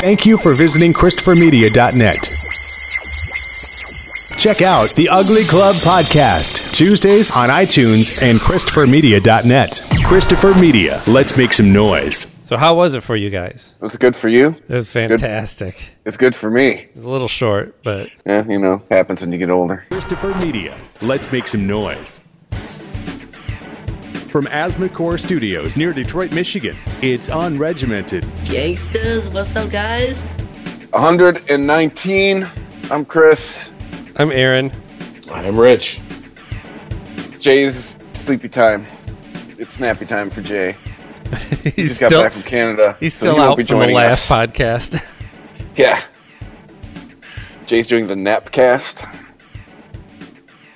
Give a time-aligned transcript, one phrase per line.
[0.00, 2.22] Thank you for visiting ChristopherMedia.net.
[4.38, 9.82] Check out the Ugly Club podcast Tuesdays on iTunes and ChristopherMedia.net.
[10.06, 11.02] Christopher Media.
[11.08, 12.32] Let's make some noise.
[12.46, 13.74] So how was it for you guys?
[13.80, 14.54] It Was good for you?
[14.68, 15.92] It was fantastic.
[16.06, 16.68] It's good for me.
[16.68, 19.84] It was a little short, but Yeah, you know, happens when you get older.
[19.90, 20.78] Christopher Media.
[21.02, 22.20] Let's make some noise.
[24.28, 28.22] From Asthmacore Studios near Detroit, Michigan, it's Unregimented.
[28.50, 30.24] Gangsters, what's up, guys?
[30.90, 32.46] 119.
[32.90, 33.70] I'm Chris.
[34.16, 34.70] I'm Aaron.
[35.32, 36.00] I'm Rich.
[37.38, 38.86] Jay's sleepy time.
[39.58, 40.76] It's nappy time for Jay.
[41.62, 42.96] He's He just got still back from Canada.
[43.00, 44.36] he's so still he won't out be from the joining last us.
[44.50, 45.02] podcast.
[45.76, 46.02] Yeah.
[47.66, 49.06] Jay's doing the napcast.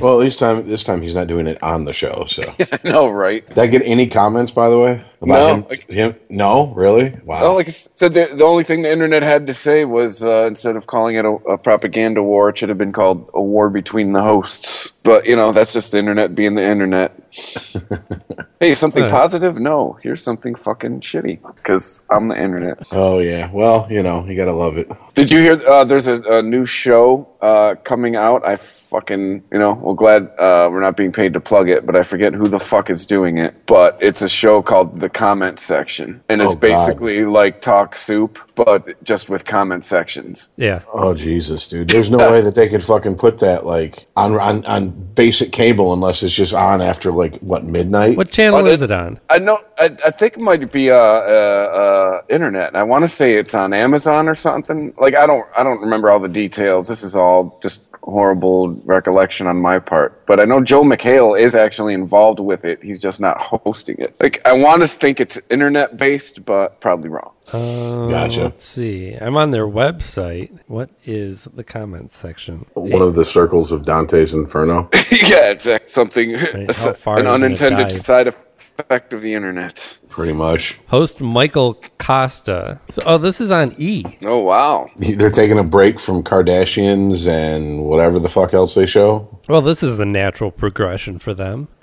[0.03, 2.25] Well, at least time this time he's not doing it on the show.
[2.27, 2.43] So,
[2.85, 3.47] no, right?
[3.49, 5.67] Did I get any comments by the way about No, him?
[5.71, 6.15] like- him?
[6.29, 7.11] No, really?
[7.25, 7.41] Wow.
[7.43, 10.47] Well, like I said, the, the only thing the internet had to say was uh,
[10.47, 13.71] instead of calling it a, a propaganda war, it should have been called a war
[13.71, 14.91] between the hosts.
[15.05, 17.13] But, you know, that's just the internet being the internet.
[18.61, 19.11] hey, something Right.
[19.11, 19.57] positive?
[19.59, 19.99] No.
[20.03, 22.87] Here's something fucking shitty because I'm the internet.
[22.93, 23.51] oh yeah.
[23.51, 24.89] Well, you know, you gotta love it.
[25.15, 28.47] Did you hear uh, there's a, a new show uh, coming out?
[28.47, 31.97] I fucking, you know, well, glad uh, we're not being paid to plug it, but
[31.97, 33.67] I forget who the fuck is doing it.
[33.67, 36.23] But it's a show called The Comment Section.
[36.29, 40.51] And it's Oh, basically like Talk Soup, but just with comment sections.
[40.57, 40.81] yeah.
[40.93, 41.89] Oh Jesus, dude.
[41.89, 45.93] There's no way that they could fucking put that like on on on basic cable
[45.93, 48.17] unless it's just on after like what midnight.
[48.17, 49.21] What channel But is it- it on?
[49.31, 49.59] I know.
[49.79, 50.99] I, I think it might be uh, uh,
[52.19, 52.75] uh, internet.
[52.77, 54.95] I want to say it's on Amazon or something.
[54.99, 55.47] Like I don't.
[55.57, 56.89] I don't remember all the details.
[56.89, 60.27] This is all just horrible recollection on my part.
[60.27, 62.83] But I know Joel McHale is actually involved with it.
[62.83, 64.15] He's just not hosting it.
[64.21, 67.33] Like I want to think it's internet based, but probably wrong.
[67.51, 68.45] Gotcha.
[68.45, 69.15] Let's see.
[69.15, 70.57] I'm on their website.
[70.69, 72.67] What is the comments section?
[72.75, 74.89] One of the circles of Dante's Inferno.
[75.11, 76.35] yeah, it's uh, something.
[76.35, 78.52] how far an are you gonna unintended side effect
[78.91, 79.99] of the internet.
[80.09, 80.79] Pretty much.
[80.89, 82.81] Host Michael Kosta.
[82.91, 84.05] So, oh, this is on E.
[84.23, 84.89] Oh wow.
[84.97, 89.41] They're taking a break from Kardashians and whatever the fuck else they show.
[89.49, 91.69] Well, this is the natural progression for them.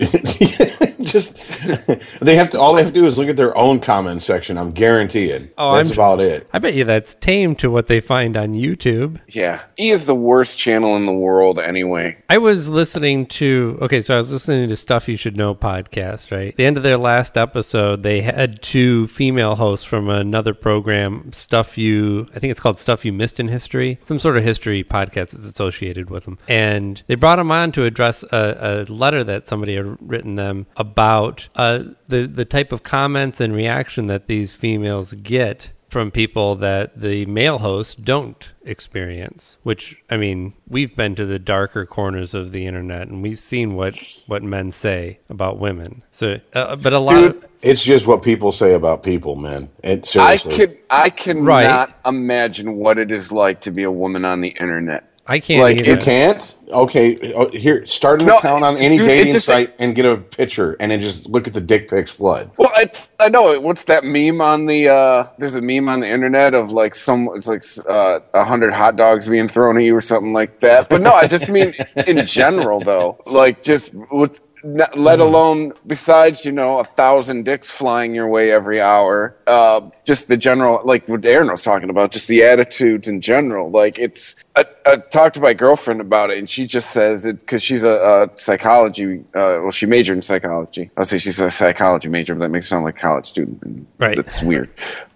[1.12, 1.38] just
[2.22, 4.58] they have to all they have to do is look at their own comment section
[4.58, 8.00] i'm guaranteed Oh, that's I'm- about it I bet you that's tame to what they
[8.00, 9.20] find on YouTube.
[9.28, 12.18] Yeah, E is the worst channel in the world anyway.
[12.30, 16.32] I was listening to okay, so I was listening to Stuff You Should Know podcast,
[16.32, 16.50] right?
[16.50, 21.32] At the end of their last episode, they had two female hosts from another program,
[21.34, 24.84] Stuff You I think it's called Stuff You Missed in History, some sort of history
[24.84, 26.38] podcast that's associated with them.
[26.48, 30.66] And they brought them on to address a, a letter that somebody had written them
[30.78, 36.56] about uh, the the type of comments and reaction that these females get from people
[36.56, 42.34] that the male hosts don't experience which i mean we've been to the darker corners
[42.36, 43.96] of the internet and we've seen what
[44.28, 48.22] what men say about women so uh, but a lot Dude, of it's just what
[48.22, 51.96] people say about people man it I seriously could I cannot Right.
[52.06, 55.09] imagine what it is like to be a woman on the internet.
[55.30, 55.92] I can't like, either.
[55.92, 59.74] you can't okay oh, here start an No, account on any dude, dating just- site
[59.80, 63.10] and get a picture and then just look at the dick pics flood Well, it's
[63.20, 63.60] I know.
[63.60, 64.88] What's that meme on the?
[64.90, 67.28] uh There's a meme on the internet of like some.
[67.36, 70.88] It's like uh, a hundred hot dogs being thrown at you or something like that.
[70.90, 71.74] But no, I just mean
[72.08, 73.22] in general though.
[73.26, 74.42] Like just with.
[74.62, 80.28] Let alone besides you know a thousand dicks flying your way every hour uh, just
[80.28, 83.70] the general like what aaron was talking about just the attitudes in general.
[83.70, 87.42] Like it's I, I talked to my girlfriend about it and she just says it
[87.42, 87.94] because she's a,
[88.34, 90.90] a psychology uh, well she majored in psychology.
[90.98, 93.62] I'll say she's a psychology major but that makes it sound like a college student
[93.62, 94.18] and Right.
[94.18, 94.70] it's weird.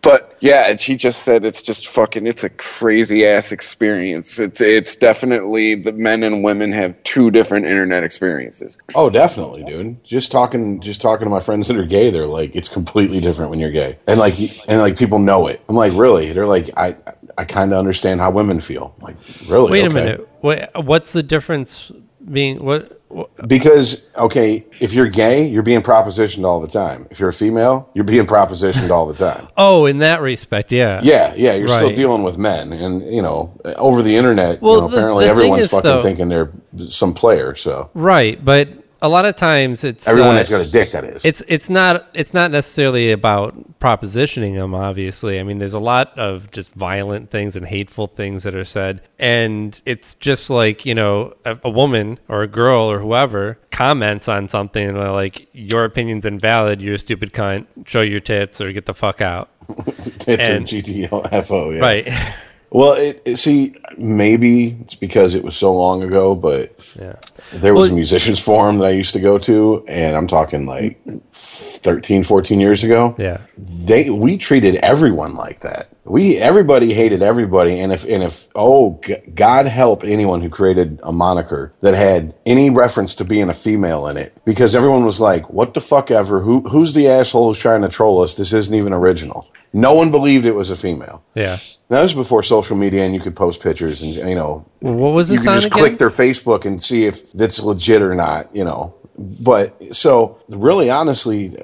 [0.04, 4.38] But yeah and she just said it's just fucking it's a crazy ass experience.
[4.38, 8.78] It's it's definitely the men and women have two different internet experiences.
[8.94, 10.04] Oh definitely dude.
[10.04, 13.50] Just talking just talking to my friends that are gay they're like it's completely different
[13.50, 13.98] when you're gay.
[14.08, 14.36] And like
[14.70, 15.62] and like people know it.
[15.68, 16.34] I'm like really?
[16.34, 16.96] They're like i
[17.38, 18.94] i kind of understand how women feel.
[18.98, 19.16] I'm like
[19.48, 19.72] really?
[19.72, 20.28] Wait a minute.
[20.42, 21.92] Wait, what's the difference
[22.32, 23.48] being what, what?
[23.48, 27.08] Because okay, if you're gay, you're being propositioned all the time.
[27.12, 29.48] If you're a female, you're being propositioned all the time.
[29.58, 31.00] oh in that respect yeah.
[31.04, 34.82] Yeah, yeah, you're still dealing with men, and you know, over the internet, Well, you
[34.82, 36.52] know, the- apparently the everyone's is, fucking though- thinking they're
[36.90, 37.56] some player.
[37.56, 37.90] So.
[37.94, 38.70] Right but
[39.04, 41.26] a lot of times it's everyone uh, that's got a dick, that is.
[41.26, 44.74] It's it's not it's not necessarily about propositioning them.
[44.74, 48.64] Obviously, I mean, there's a lot of just violent things and hateful things that are
[48.64, 53.60] said, and it's just like you know, a, a woman or a girl or whoever
[53.72, 56.82] comments on something and they're like, "Your opinion's invalid.
[56.82, 57.68] You're a stupid cunt.
[57.86, 59.50] Show your tits or get the fuck out."
[60.26, 61.82] It's And- GTFO, yeah.
[61.82, 62.36] right?
[62.70, 67.18] Well, it, it, see, maybe it's because it was so long ago, but yeah.
[67.56, 70.66] There was Well- a musicians forum that I used to go to, and I'm talking
[70.66, 71.00] like
[71.34, 73.16] 13, 14 years ago.
[73.18, 73.40] Yeah.
[73.58, 75.88] They we treated everyone like that.
[76.06, 81.00] We everybody hated everybody, and if and if oh g- God help anyone who created
[81.02, 85.22] a moniker that had any reference to being a female in it, because everyone was
[85.22, 86.42] like, "What the fuck ever?
[86.42, 88.36] Who who's the asshole who's trying to troll us?
[88.36, 91.24] This isn't even original." No one believed it was a female.
[91.36, 91.58] Yeah.
[91.88, 95.30] That was before social media, and you could post pictures, and you know, What was
[95.30, 95.80] you this can on just again?
[95.80, 98.54] click their Facebook and see if that's legit or not.
[98.54, 101.56] You know, but so really, honestly,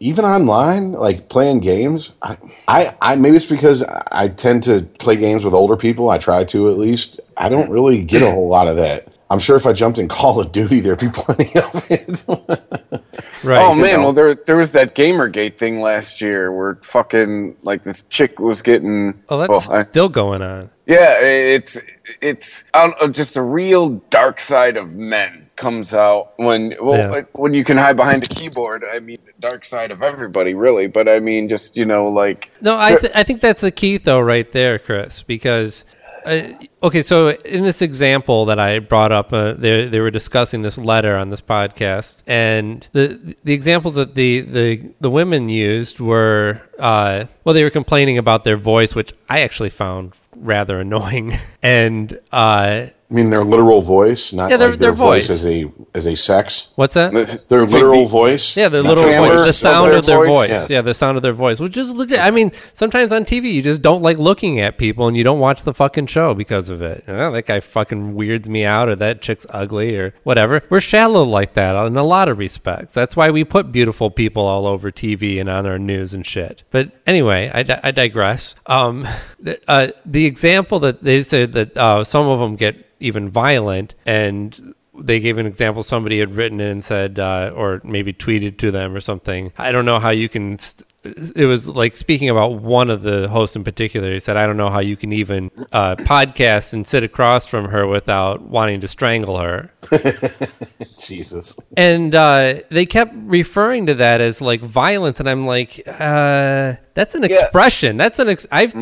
[0.00, 2.36] even online, like playing games, I,
[2.68, 6.10] I, I maybe it's because I tend to play games with older people.
[6.10, 7.20] I try to at least.
[7.36, 9.08] I don't really get a whole lot of that.
[9.30, 12.24] I'm sure if I jumped in Call of Duty, there'd be plenty of it.
[13.44, 13.60] right.
[13.62, 14.02] Oh man, know.
[14.02, 18.62] well there there was that GamerGate thing last year where fucking like this chick was
[18.62, 19.20] getting.
[19.28, 20.70] Oh, that's well, I- still going on.
[20.86, 21.78] yeah, it's
[22.20, 26.98] it's I don't know, just a real dark side of men comes out when well
[27.16, 27.22] Yeah.
[27.32, 28.84] when you can hide behind a keyboard.
[28.90, 30.86] I mean, the dark side of everybody, really.
[30.86, 33.98] But I mean, just you know, like No, I th- I think that's the key
[33.98, 35.22] though, right there, Chris.
[35.22, 35.84] Because
[36.26, 36.48] uh,
[36.82, 40.78] okay, so in this example that I brought up, uh, they they were discussing this
[40.78, 46.62] letter on this podcast, and the the examples that the the the women used were
[46.78, 52.18] uh, well, they were complaining about their voice, which I actually found rather annoying, and
[52.32, 55.26] uh, I mean, their literal voice, not Yeah, their- like their, their voice.
[55.28, 56.72] voice as a as a sex.
[56.74, 57.12] what's that?
[57.12, 58.56] Their It's like literal the- voice.
[58.56, 60.28] Yeah, their not little timbre, voice, the of sound their of their voice.
[60.28, 60.48] voice.
[60.48, 60.70] Yes.
[60.70, 62.18] Yeah, the sound of their voice, which is legit.
[62.18, 65.38] I mean, sometimes on TV you just don't like looking at people and you don't
[65.38, 67.04] watch the fucking show because of it.
[67.06, 70.62] Oh, that guy fucking weirds me out, or that chick's ugly, or whatever.
[70.70, 72.92] We're shallow like that in a lot of respects.
[72.94, 76.64] That's why we put beautiful people all over TV and on our news and shit.
[76.70, 78.54] But anyway, I, di- I digress.
[78.66, 79.06] Um,
[79.68, 84.74] uh, the example that they said that uh, some of them get even violent and
[84.96, 88.70] they gave an example somebody had written it and said uh, or maybe tweeted to
[88.70, 89.52] them or something.
[89.58, 93.28] I don't know how you can st- it was like speaking about one of the
[93.28, 94.12] hosts in particular.
[94.12, 97.68] He said i don't know how you can even uh, podcast and sit across from
[97.68, 99.70] her without wanting to strangle her
[100.98, 101.58] Jesus.
[101.76, 107.14] and uh, they kept referring to that as like violence and i'm like uh, that's
[107.14, 108.72] an expression that's an ex- i've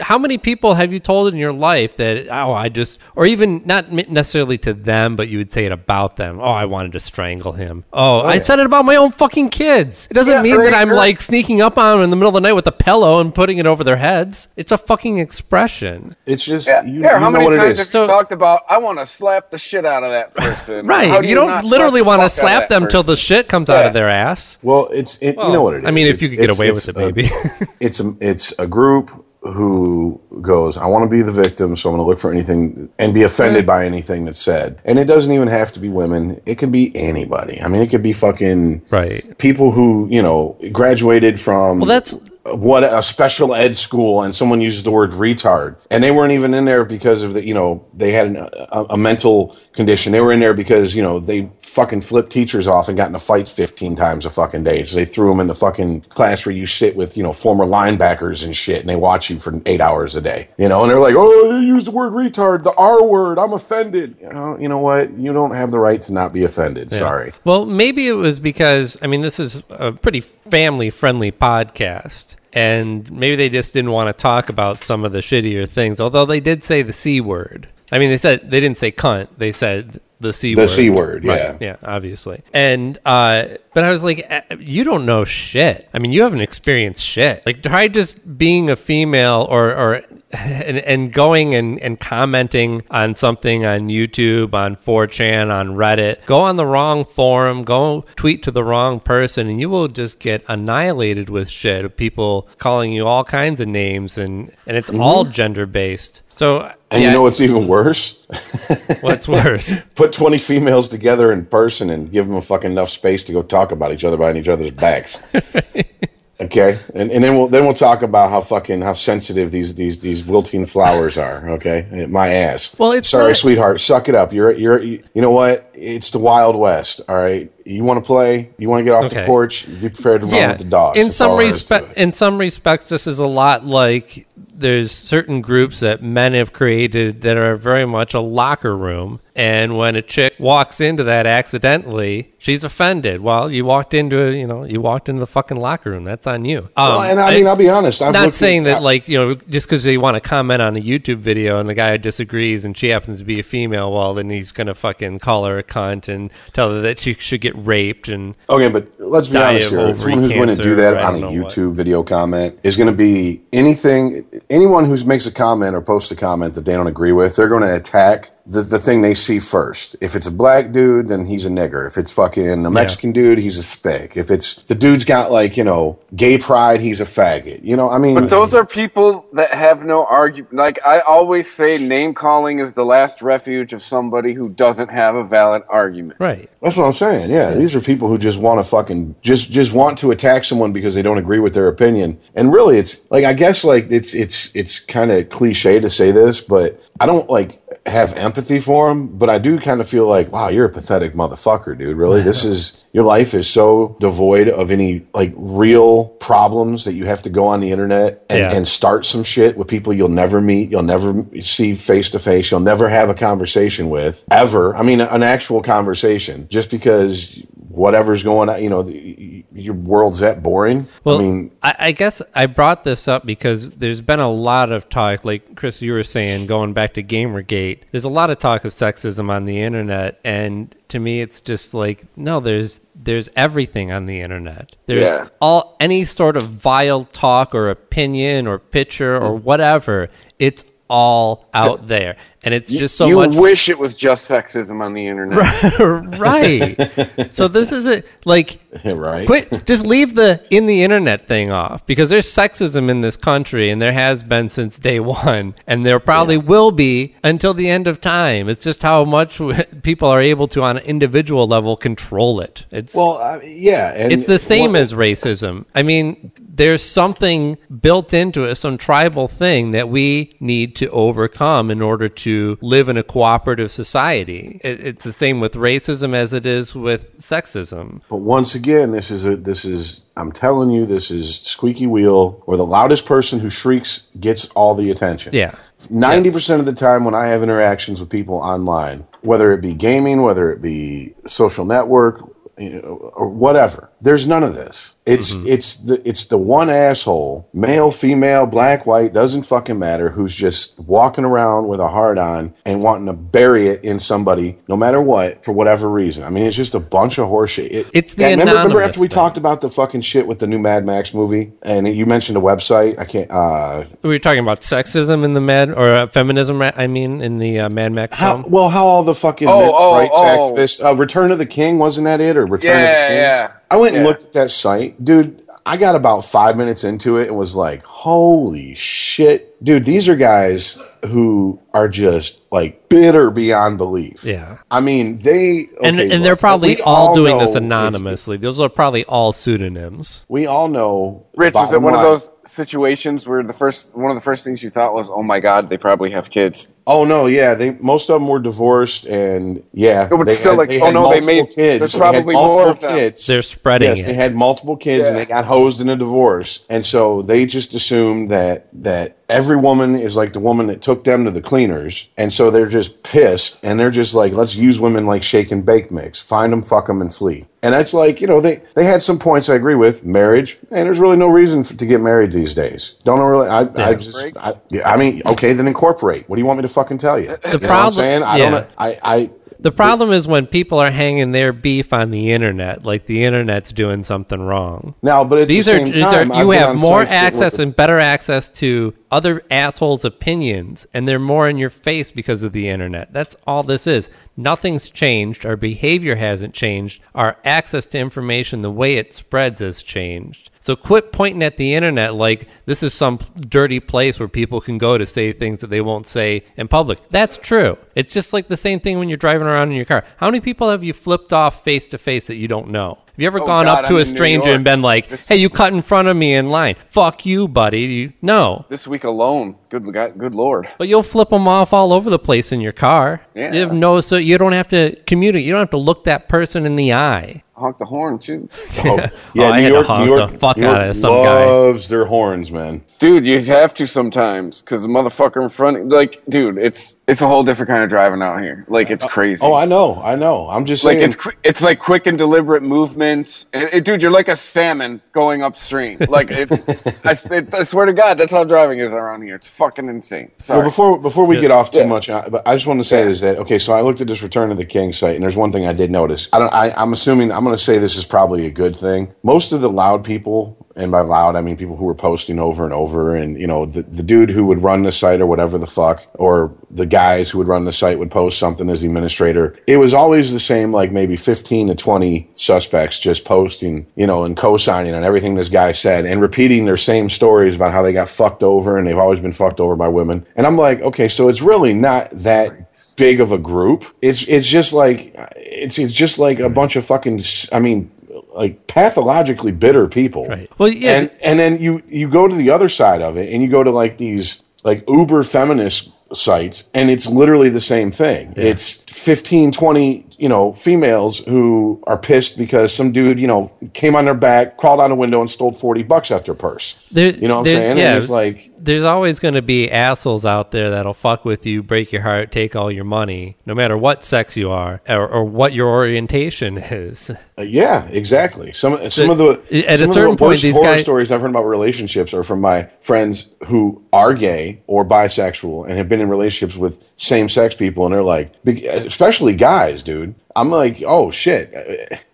[0.00, 3.62] how many people have you told in your life that oh i just or even
[3.64, 7.00] not necessarily to them but you would say it about them oh i wanted to
[7.00, 10.60] strangle him oh, i said it about my own fucking kids it doesn't Yeah, mean
[10.60, 12.52] or- that i'm or- like sneaking up on them in the middle of the night
[12.54, 16.66] with a pillow and putting it over their heads it's a fucking expression It's just
[16.68, 17.14] yeah, you, yeah.
[17.14, 17.78] you How know many what times is.
[17.78, 18.62] have you So- talked about?
[18.68, 20.86] I want to slap the shit out of that person.
[20.86, 23.02] right How do you, not don't literally want to fuck out of slap them till
[23.02, 25.88] the shit comes out of their ass Well, it's it, you know what it is.
[25.88, 27.28] I mean, if you could get away with it, maybe.
[27.80, 29.10] it's a it's a group
[29.42, 32.88] who goes, I want to be the victim, so I'm going to look for anything
[32.98, 34.80] and be offended by anything that's said.
[34.84, 37.60] And it doesn't even have to be women; it can be anybody.
[37.60, 42.14] I mean, it could be fucking right people who you know graduated from Well, that's-
[42.44, 45.76] what a special ed school and someone uses the word retard.
[45.90, 48.84] And they weren't even in there because of the you know they had an, a,
[48.90, 50.12] a mental condition.
[50.12, 53.14] They were in there because you know they fucking flipped teachers off and got in
[53.14, 54.84] a fight 15 times a fucking day.
[54.84, 57.64] So they threw them in the fucking class where you sit with you know former
[57.64, 60.82] linebackers and shit and they watch you for eight hours a day you know?
[60.82, 64.16] And they're like oh you used the word retard the r word i'm offended.
[64.20, 65.16] You know, you know what?
[65.18, 66.90] You don't have the right to not be offended.
[66.90, 67.32] Sorry.
[67.44, 73.10] Well, maybe it was because I mean this is a pretty family friendly podcast, and
[73.10, 76.00] maybe they just didn't want to talk about some of the shittier things.
[76.00, 77.68] Although they did say the c word.
[77.90, 79.28] I mean, they said they didn't say cunt.
[79.36, 80.68] They said the c The word.
[80.68, 81.56] The c word, Right, yeah.
[81.60, 82.42] yeah, obviously.
[82.54, 85.88] And uh, but I was like, you don't know shit.
[85.92, 87.44] I mean, you haven't experienced shit.
[87.44, 93.14] Like, try just being a female or or and, and going and, and commenting on
[93.14, 96.24] something on YouTube, on 4chan, on Reddit.
[96.26, 100.18] Go on the wrong forum, go tweet to the wrong person, and you will just
[100.18, 104.90] get annihilated with shit of people calling you all kinds of names, and, and it's
[104.90, 106.22] all gender based.
[106.32, 106.96] So, Mm-hmm.
[106.96, 108.26] and yeah, you know what's even worse
[109.00, 109.80] what's worse?
[109.94, 113.42] put 20 females together in person and give them a fucking enough space to go
[113.42, 115.22] talk about each other behind each other's backs.
[116.40, 116.78] okay?
[116.94, 120.24] And, and then we'll then we'll talk about how fucking how sensitive these these these
[120.24, 121.86] wilting flowers are, okay?
[121.92, 122.76] Eh, my ass.
[122.78, 124.32] Well, it's Sorry, not- sweetheart, suck it up.
[124.32, 125.70] You're you're you know what?
[125.74, 127.50] It's the Wild West, all right?
[127.64, 128.50] You want to play?
[128.58, 129.26] You want to get off the Okay.
[129.26, 129.66] porch?
[129.80, 130.98] Be prepared to run with the dogs.
[130.98, 133.64] In That's some all there is to respect, in some respects, this is a lot
[133.64, 139.20] like there's certain groups that men have created that are very much a locker room,
[139.34, 143.20] And when a chick walks into that accidentally, she's offended.
[143.20, 146.04] Well, you walked into you know, you walked into the fucking locker room.
[146.04, 146.58] That's on you.
[146.76, 148.02] Um, Well, and I mean, I'll be honest.
[148.02, 150.76] I'm not saying at- that like you know just because they want to comment on
[150.76, 154.14] a YouTube video and the guy disagrees and she happens to be a female, well
[154.14, 157.54] then he's gonna fucking call her a cunt and tell her that she should get
[157.56, 159.96] raped and Okay, but let's be honest here.
[159.96, 161.52] Someone who's going to do that on a don't what.
[161.52, 164.24] YouTube video comment is going to be anything.
[164.50, 167.48] Anyone who makes a comment or posts a comment that they don't agree with, they're
[167.48, 169.96] going to attack the, the thing they see first.
[170.00, 171.86] If it's a black dude, then he's a nigger.
[171.86, 174.16] If it's fucking a Mexican dude, he's a spick.
[174.16, 177.62] If it's the dude's got like you know gay pride, he's a faggot.
[177.62, 180.54] You know, I mean, But those are people that have no argument.
[180.54, 185.14] Like I always say, name calling is the last refuge of somebody who doesn't have
[185.14, 186.18] a valid argument.
[186.20, 186.48] right.
[186.60, 187.30] That's what I'm saying.
[187.30, 190.72] Yeah, these are people who just want to fucking just just want to attack someone
[190.72, 192.20] because they don't agree with their opinion.
[192.34, 196.10] And really, it's like I guess like it's it's it's kind of cliche to say
[196.10, 200.06] this, but I don't like have empathy for him, But I do kind of feel
[200.06, 201.96] like, wow, you're a pathetic motherfucker, dude.
[201.96, 207.06] Really, this is your life is so devoid of any like real problems that you
[207.06, 208.52] have to go on the internet and, Yeah.
[208.52, 212.50] and start some shit with people you'll never meet, you'll never see face to face,
[212.50, 214.76] you'll never have a conversation with ever.
[214.76, 220.20] I mean, an actual conversation, just because whatever's going on, you know, the, your world's
[220.20, 220.86] that boring.
[221.04, 224.72] Well, I mean, I, I guess I brought this up because there's been a lot
[224.72, 227.80] of talk, like Chris, you were saying, going back to Gamergate.
[227.90, 231.74] There's a lot of talk of sexism on the internet, and to me, it's just
[231.74, 234.76] like no, there's there's everything on the internet.
[234.86, 235.28] There's Yeah.
[235.40, 239.42] all any sort of vile talk or opinion or picture or Mm.
[239.42, 240.08] whatever.
[240.38, 244.80] It's all out there, and it's just so you much wish it was just sexism
[244.80, 245.78] on the internet.
[246.18, 247.32] right.
[247.32, 248.06] so this is it.
[248.24, 249.26] Like, Right.
[249.26, 249.66] Quit.
[249.66, 253.80] Just leave the in the internet thing off because there's sexism in this country, and
[253.82, 258.00] there has been since day one, and there probably will be until the end of
[258.00, 258.48] time.
[258.48, 259.40] It's just how much
[259.82, 262.64] people are able to, on an individual level, control it.
[262.70, 265.66] It's well, I, yeah, and it's the same what- as racism.
[265.74, 271.70] I mean, there's something built into it, some tribal thing that we need to overcome
[271.70, 274.60] in order to live in a cooperative society.
[274.62, 278.02] It, it's the same with racism as it is with sexism.
[278.08, 282.42] But once again, this is a this is I'm telling you, this is squeaky wheel,
[282.46, 285.34] or the loudest person who shrieks gets all the attention.
[285.34, 285.54] Yeah.
[285.90, 289.74] Ninety percent of the time when I have interactions with people online, whether it be
[289.74, 292.20] gaming, whether it be social network,
[292.58, 294.94] you know, or whatever, there's none of this.
[295.04, 300.32] It's it's the it's the one asshole, male, female, black, white, doesn't fucking matter, who's
[300.36, 304.76] just walking around with a hard on and wanting to bury it in somebody, no
[304.76, 306.22] matter what, for whatever reason.
[306.22, 307.70] I mean, it's just a bunch of horseshit.
[307.72, 309.14] It, It's the Yeah, remember, remember after we thing.
[309.16, 312.40] talked about the fucking shit with the new Mad Max movie, and you mentioned a
[312.40, 312.96] website.
[313.00, 313.28] I can't.
[313.30, 316.62] uh We were talking about sexism in the Mad or uh, feminism.
[316.62, 318.52] I mean, in the uh, Mad Max How, film.
[318.52, 320.22] well, how all the fucking Oh, oh, rights oh.
[320.54, 323.38] activists, uh, Return of the King, wasn't that it, or Return of the Kings?
[323.40, 324.08] yeah, I went and yeah.
[324.08, 325.40] looked at that site, dude.
[325.64, 329.86] I got about five minutes into it and was like, "Holy shit, dude!
[329.86, 334.58] These are guys who are just like bitter beyond belief." Yeah.
[334.70, 338.36] I mean, they and okay, and they're probably we all doing know this if- anonymously.
[338.36, 340.26] Those are probably all pseudonyms.
[340.28, 341.24] we all know.
[341.34, 344.44] Rich, was it bottom one of those situations where the first one of the first
[344.44, 346.68] things you thought was, "Oh my God, they probably have kids"?
[346.86, 350.52] Oh no, yeah, they most of them were divorced, and yeah, No, but they still,
[350.52, 351.78] had- like, they oh, no, they made- kids.
[351.78, 352.94] there's They had probably multiple more of them.
[352.96, 353.26] kids.
[353.26, 354.06] They're spreading Yes, it.
[354.06, 357.72] they had multiple kids, and they got hosed in a divorce, and so they just
[357.74, 362.08] assumed that that every woman is like the woman that took them to the cleaners,
[362.18, 365.64] and so they're just pissed, and they're just like, let's use women like shake and
[365.64, 367.46] bake mix, find them, fuck them, and flee.
[367.64, 370.04] And that's like, you know, they they had some points I agree with.
[370.04, 372.94] Marriage, and there's really no reason f to get married these days.
[373.04, 373.48] Don't know really.
[373.48, 376.28] I, I just, I, yeah, I mean, okay, then incorporate.
[376.28, 377.30] What do you want me to fucking tell you?
[377.30, 378.22] Uh, uh, you know what I'm saying?
[378.24, 378.50] I yeah.
[378.50, 378.62] don't.
[378.62, 378.66] know.
[378.78, 379.30] I, I
[379.62, 383.70] The problem is when people are hanging their beef on the internet, like the internet's
[383.70, 384.94] doing something wrong.
[385.02, 387.58] now, but at These the are, same these are time, I've you have more access
[387.60, 392.52] and better access to other assholes' opinions, and they're more in your face because of
[392.52, 393.12] the internet.
[393.12, 394.10] That's all this is.
[394.36, 395.46] Nothing's changed.
[395.46, 397.00] Our behavior hasn't changed.
[397.14, 400.50] Our access to information, the way it spreads, has changed.
[400.62, 404.78] So quit pointing at the internet like this is some dirty place where people can
[404.78, 407.00] go to say things that they won't say in public.
[407.10, 407.76] That's true.
[407.96, 410.04] It's just like the same thing when you're driving around in your car.
[410.18, 412.98] How many people have you flipped off face to face that you don't know?
[413.22, 415.36] You ever Oh, gone God, up to I'm a stranger and been like, This- "Hey,
[415.36, 416.74] you cut in front of me in line.
[416.88, 419.84] Fuck you, buddy." You, no, This week alone, good
[420.18, 420.66] good lord.
[420.76, 423.20] but you'll flip them off all over the place in your car.
[423.36, 423.52] Yeah.
[423.52, 425.46] You have no, so you don't have to communicate.
[425.46, 427.44] You don't have to look that person in the eye.
[427.54, 428.48] Honk the horn too,
[428.84, 428.98] Oh,
[429.38, 431.44] Oh, I had to honk the fuck New York outta some guy.
[431.44, 432.82] loves their horns, man.
[432.98, 433.24] dude.
[433.24, 437.44] You have to sometimes because the motherfucker in front, like, dude, it's it's a whole
[437.44, 438.64] different kind of driving out here.
[438.68, 439.40] Like, it's oh, crazy.
[439.42, 440.48] Oh, I know, I know.
[440.48, 441.04] I'm just like saying.
[441.04, 443.46] it's qui- it's like quick and deliberate movements.
[443.52, 445.98] And, it- dude, you're like a salmon going upstream.
[446.08, 446.68] Like it's,
[447.06, 449.34] I, s- it- I swear to God, that's how driving is around here.
[449.36, 450.30] It's fucking insane.
[450.38, 450.58] Sorry.
[450.58, 451.86] Well, before before we get off too Yeah.
[451.86, 453.58] much, I, but I just want to say is that okay.
[453.58, 455.72] So I looked at this Return of the King site, and there's one thing I
[455.72, 456.28] did notice.
[456.32, 456.52] I don't.
[456.52, 459.14] I, I'm assuming I'm going to say this is probably a good thing.
[459.22, 462.64] Most of the loud people, and by loud I mean people who were posting over
[462.64, 465.58] and over, and you know the the dude who would run the site or whatever
[465.58, 468.86] the fuck, or the guys who would run the site would post something as the
[468.86, 469.56] administrator.
[469.66, 474.24] It was always the same, like maybe 15 to 20 suspects just posting, you know,
[474.24, 477.92] and co-signing on everything this guy said and repeating their same stories about how they
[477.92, 480.26] got fucked over and they've always been fucked over by women.
[480.34, 483.84] And I'm like, okay, so it's really not that big of a group.
[484.00, 487.20] It's it's just like it's it's just like a bunch of fucking
[487.52, 487.90] i mean
[488.34, 490.26] like pathologically bitter people.
[490.26, 490.50] Right.
[490.58, 490.98] Well, yeah.
[490.98, 493.62] And and then you you go to the other side of it and you go
[493.62, 498.34] to like these like uber feminist sites and it's literally the same thing.
[498.36, 503.96] It's 15 20 you know females who are pissed because some dude you know came
[503.96, 507.10] on their back crawled out a window and stole 40 bucks out their purse There-
[507.10, 507.88] you know what i'm saying yeah.
[507.88, 511.64] and it's like there's always going to be assholes out there that'll fuck with you,
[511.64, 515.24] break your heart, take all your money, no matter what sex you are or, or
[515.24, 517.10] what your orientation is.
[517.36, 518.52] Uh, yeah, exactly.
[518.52, 521.30] Some some of the at a certain the point, these horror guys- stories I've heard
[521.30, 526.08] about relationships are from my friends who are gay or bisexual and have been in
[526.08, 530.11] relationships with same sex people, and they're like, especially guys, dude.
[530.36, 531.52] I'm like, oh shit,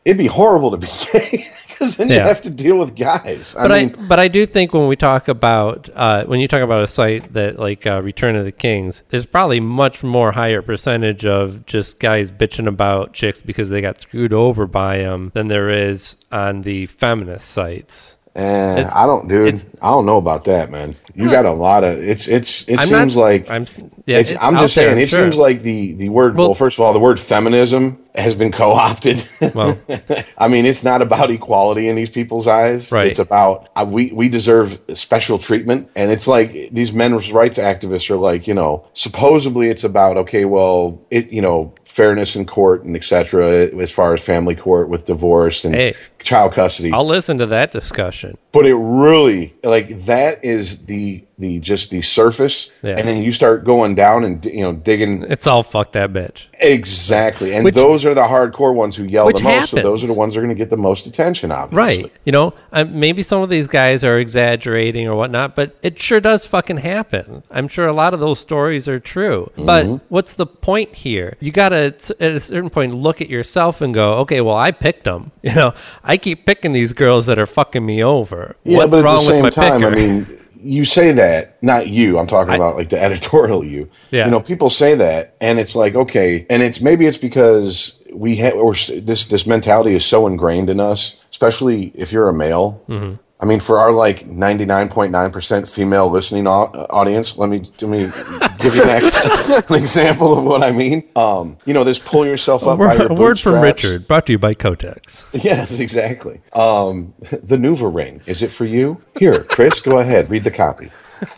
[0.04, 3.54] it'd be horrible to be gay because then you have to deal with guys.
[3.56, 6.62] I But I, but I do think when we talk about uh, when you talk
[6.62, 10.62] about a site that like uh, Return of the Kings, there's probably much more higher
[10.62, 15.48] percentage of just guys bitching about chicks because they got screwed over by them than
[15.48, 18.16] there is on the feminist sites.
[18.34, 19.60] eh, I don't, dude.
[19.82, 20.94] I don't know about that, man.
[21.14, 22.68] You got a lot of it's it's.
[22.68, 23.66] It I'm seems not- like I'm
[24.06, 25.20] yeah, I'm just saying, it sure.
[25.22, 28.52] seems like the, the word, well, Well- first of all, the word feminism has been
[28.52, 29.26] co opted.
[29.54, 29.78] Well-
[30.38, 32.92] I mean, it's not about equality in these people's eyes.
[32.92, 33.06] Right.
[33.08, 35.90] It's about uh, we, we deserve special treatment.
[35.96, 40.44] And it's like these men's rights activists are like, you know, supposedly it's about, okay,
[40.44, 43.68] well, it, you know, fairness in court and etc.
[43.81, 45.94] as far as family court with divorce and Hey.
[46.20, 48.37] child custody I'll listen to that discussion.
[48.52, 52.96] but it really like that is the the just the surface Yeah.
[52.98, 56.46] and then you start going down and you know digging It's all fuck that bitch.
[56.59, 60.07] exactly and Which- those are the hardcore ones who yell the most so those are
[60.09, 62.12] the ones that are going to get the most attention obviously Right.
[62.24, 62.55] You know,
[62.88, 67.42] maybe some of these guys are exaggerating or whatnot, but it sure does fucking happen.
[67.51, 69.51] I'm sure a lot of those stories are true.
[69.57, 69.64] Mm-hmm.
[69.66, 71.37] But what's the point here?
[71.40, 74.72] You got to, at a certain point, look at yourself and go, okay, well, I
[74.72, 75.31] picked them.
[75.48, 75.74] You know,
[76.05, 78.57] I keep picking these girls that are fucking me over.
[78.64, 79.92] yeah What's but at the same time picker?
[79.92, 84.25] i mean you say that not you i'm talking about like the editorial you Yeah.
[84.25, 88.37] you know people say that and it's like okay and it's maybe it's because we
[88.37, 92.83] have or this this mentality is so ingrained in us especially if you're a male
[92.88, 93.14] Mm-hmm.
[93.40, 97.48] I mean, for our like ninety nine point nine percent female listening au- audience, let
[97.48, 98.11] me let me
[98.59, 101.09] give you an, ex- an example of what I mean.
[101.14, 103.61] Um, you know, this pull yourself up by Word- your a word from.
[103.61, 105.24] Richard, brought to you by Kotex.
[105.44, 106.40] Yes, exactly.
[106.53, 108.27] Um, the NuvaRing.
[108.27, 109.01] Is it for you?
[109.18, 110.31] Here, Chris, go ahead.
[110.31, 110.90] Read the copy.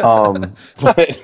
[0.02, 1.20] Um, but,